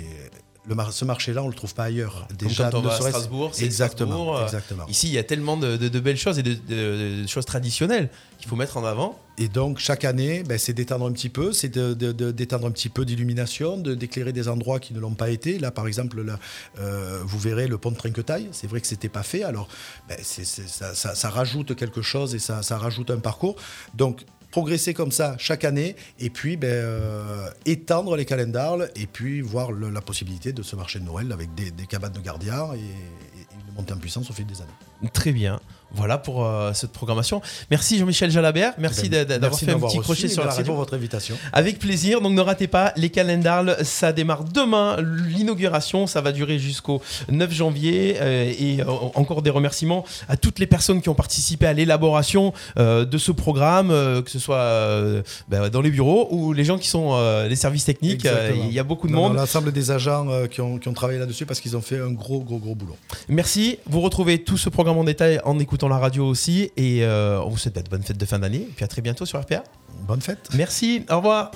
le 0.67 0.75
mar- 0.75 0.93
ce 0.93 1.05
marché-là, 1.05 1.41
on 1.41 1.47
le 1.47 1.53
trouve 1.55 1.73
pas 1.73 1.85
ailleurs. 1.85 2.27
Comme 2.39 2.49
quand 2.55 2.73
on 2.75 2.81
ne 2.81 2.87
va 2.87 2.93
à 2.93 2.97
Strasbourg, 2.97 3.49
c'est 3.53 3.65
exactement, 3.65 4.11
Strasbourg, 4.11 4.37
euh, 4.37 4.43
exactement. 4.45 4.85
Ici, 4.87 5.07
il 5.07 5.13
y 5.13 5.17
a 5.17 5.23
tellement 5.23 5.57
de, 5.57 5.75
de- 5.75 5.87
de 5.89 5.99
belles 5.99 6.17
choses 6.17 6.37
et 6.37 6.43
de, 6.43 7.25
choses 7.27 7.45
traditionnelles 7.45 8.09
qu'il 8.37 8.47
faut 8.47 8.55
mettre 8.55 8.77
en 8.77 8.85
avant. 8.85 9.17
Et 9.39 9.47
donc 9.47 9.79
chaque 9.79 10.05
année, 10.05 10.43
ben, 10.43 10.59
c'est 10.59 10.73
d'étendre 10.73 11.07
un 11.07 11.11
petit 11.13 11.29
peu, 11.29 11.51
c'est 11.51 11.69
d'étendre 11.69 12.67
un 12.67 12.71
petit 12.71 12.89
peu 12.89 13.05
d'illumination, 13.05 13.77
de- 13.77 13.95
d'éclairer 13.95 14.33
des 14.33 14.47
endroits 14.49 14.79
qui 14.79 14.93
ne 14.93 14.99
l'ont 14.99 15.15
pas 15.15 15.31
été. 15.31 15.57
Là, 15.57 15.71
par 15.71 15.87
exemple, 15.87 16.21
là, 16.21 16.37
euh, 16.79 17.21
vous 17.25 17.39
verrez 17.39 17.67
le 17.67 17.79
pont 17.79 17.89
de 17.91 17.97
Trinquetaille. 17.97 18.49
C'est 18.51 18.67
vrai 18.67 18.81
que 18.81 18.87
c'était 18.87 19.09
pas 19.09 19.23
fait. 19.23 19.41
Alors, 19.43 19.67
ben, 20.07 20.17
ça 20.21 21.29
rajoute 21.29 21.75
quelque 21.75 22.01
chose 22.03 22.35
et 22.35 22.39
ça, 22.39 22.61
ça 22.61 22.77
rajoute 22.77 23.09
un 23.09 23.19
parcours. 23.19 23.55
Donc 23.95 24.25
progresser 24.51 24.93
comme 24.93 25.11
ça 25.11 25.35
chaque 25.37 25.63
année 25.63 25.95
et 26.19 26.29
puis 26.29 26.57
ben, 26.57 26.67
euh, 26.67 27.49
étendre 27.65 28.15
les 28.15 28.25
calendars 28.25 28.79
et 28.95 29.07
puis 29.07 29.41
voir 29.41 29.71
la 29.71 30.01
possibilité 30.01 30.53
de 30.53 30.61
ce 30.61 30.75
marché 30.75 30.99
de 30.99 31.05
Noël 31.05 31.31
avec 31.31 31.53
des, 31.55 31.71
des 31.71 31.87
cabanes 31.87 32.13
de 32.13 32.19
gardiens 32.19 32.73
et, 32.73 32.79
et 32.79 33.47
une 33.67 33.75
montée 33.75 33.93
en 33.93 33.97
puissance 33.97 34.29
au 34.29 34.33
fil 34.33 34.45
des 34.45 34.61
années. 34.61 35.09
Très 35.13 35.31
bien. 35.31 35.59
Voilà 35.93 36.17
pour 36.17 36.45
euh, 36.45 36.71
cette 36.73 36.91
programmation. 36.91 37.41
Merci 37.69 37.97
Jean-Michel 37.97 38.31
Jalabert. 38.31 38.73
Merci 38.77 39.09
Ben, 39.09 39.25
d'a- 39.25 39.39
d'avoir 39.39 39.59
fait 39.59 39.69
un 39.71 39.79
petit 39.79 39.99
crochet 39.99 40.25
et 40.25 40.29
sur 40.29 40.41
la 40.41 40.45
merci 40.45 40.59
radio. 40.59 40.73
pour 40.73 40.79
votre 40.79 40.93
invitation. 40.95 41.37
Avec 41.53 41.79
plaisir. 41.79 42.21
Donc 42.21 42.33
ne 42.33 42.41
ratez 42.41 42.67
pas 42.67 42.93
les 42.95 43.09
calendars. 43.09 43.65
Ça 43.83 44.11
démarre 44.13 44.43
demain. 44.45 44.95
L'inauguration, 45.27 46.07
ça 46.07 46.21
va 46.21 46.31
durer 46.31 46.59
jusqu'au 46.59 47.01
9 47.29 47.51
janvier. 47.51 48.17
Euh, 48.21 48.53
et 48.57 48.81
euh, 48.81 48.85
encore 49.15 49.41
des 49.41 49.49
remerciements 49.49 50.05
à 50.29 50.37
toutes 50.37 50.59
les 50.59 50.67
personnes 50.67 51.01
qui 51.01 51.09
ont 51.09 51.13
participé 51.15 51.65
à 51.65 51.73
l'élaboration 51.73 52.53
de 52.77 53.17
ce 53.17 53.31
programme, 53.31 53.89
que 53.89 54.29
ce 54.31 54.39
soit 54.39 55.21
ben, 55.49 55.69
dans 55.69 55.81
les 55.81 55.89
bureaux 55.91 56.27
ou 56.31 56.53
les 56.53 56.63
gens 56.63 56.77
qui 56.77 56.87
sont 56.87 57.17
les 57.47 57.55
services 57.55 57.85
techniques. 57.85 58.27
Il 58.65 58.71
y 58.73 58.79
a 58.79 58.83
beaucoup 58.83 59.07
de 59.07 59.13
Non, 59.13 59.23
monde. 59.29 59.35
L'ensemble 59.35 59.71
des 59.71 59.91
agents 59.91 60.27
qui, 60.49 60.61
ont, 60.61 60.77
qui 60.77 60.87
ont 60.87 60.93
travaillé 60.93 61.19
là-dessus 61.19 61.45
parce 61.45 61.59
qu'ils 61.59 61.75
ont 61.77 61.81
fait 61.81 61.99
un 61.99 62.11
gros, 62.11 62.39
gros, 62.41 62.57
gros 62.57 62.75
boulot. 62.75 62.95
Merci. 63.27 63.77
Vous 63.87 64.01
retrouvez 64.01 64.43
tout 64.43 64.57
ce 64.57 64.69
programme 64.69 64.97
en 64.97 65.03
détail 65.03 65.39
en 65.45 65.59
écoutant 65.59 65.80
la 65.89 65.97
radio 65.97 66.25
aussi. 66.27 66.71
Et 66.77 67.03
euh, 67.03 67.39
on 67.41 67.49
vous 67.49 67.57
souhaite 67.57 67.75
de 67.75 67.89
bonnes 67.89 68.03
fêtes 68.03 68.17
de 68.17 68.25
fin 68.25 68.39
d'année. 68.39 68.61
Et 68.61 68.73
puis 68.75 68.85
à 68.85 68.87
très 68.87 69.01
bientôt 69.01 69.25
sur 69.25 69.39
RPA. 69.39 69.63
Bonne 70.07 70.21
fête. 70.21 70.49
Merci. 70.53 71.05
Au 71.09 71.17
revoir. 71.17 71.51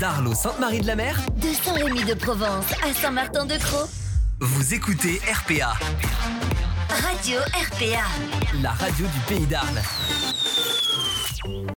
D'Arlos 0.00 0.34
Sainte-Marie-de-la-Mer, 0.34 1.16
De 1.36 1.48
Saint-Rémy 1.64 2.04
de 2.04 2.14
Provence 2.14 2.66
à 2.84 2.92
Saint-Martin-de-Croix. 2.92 3.86
vous 4.40 4.74
écoutez 4.74 5.20
RPA, 5.32 5.74
Radio 6.90 7.38
RPA. 7.38 8.02
la 8.62 8.70
radio 8.72 9.06
du 9.06 9.20
pays 9.34 9.46
d'Arles. 9.46 9.80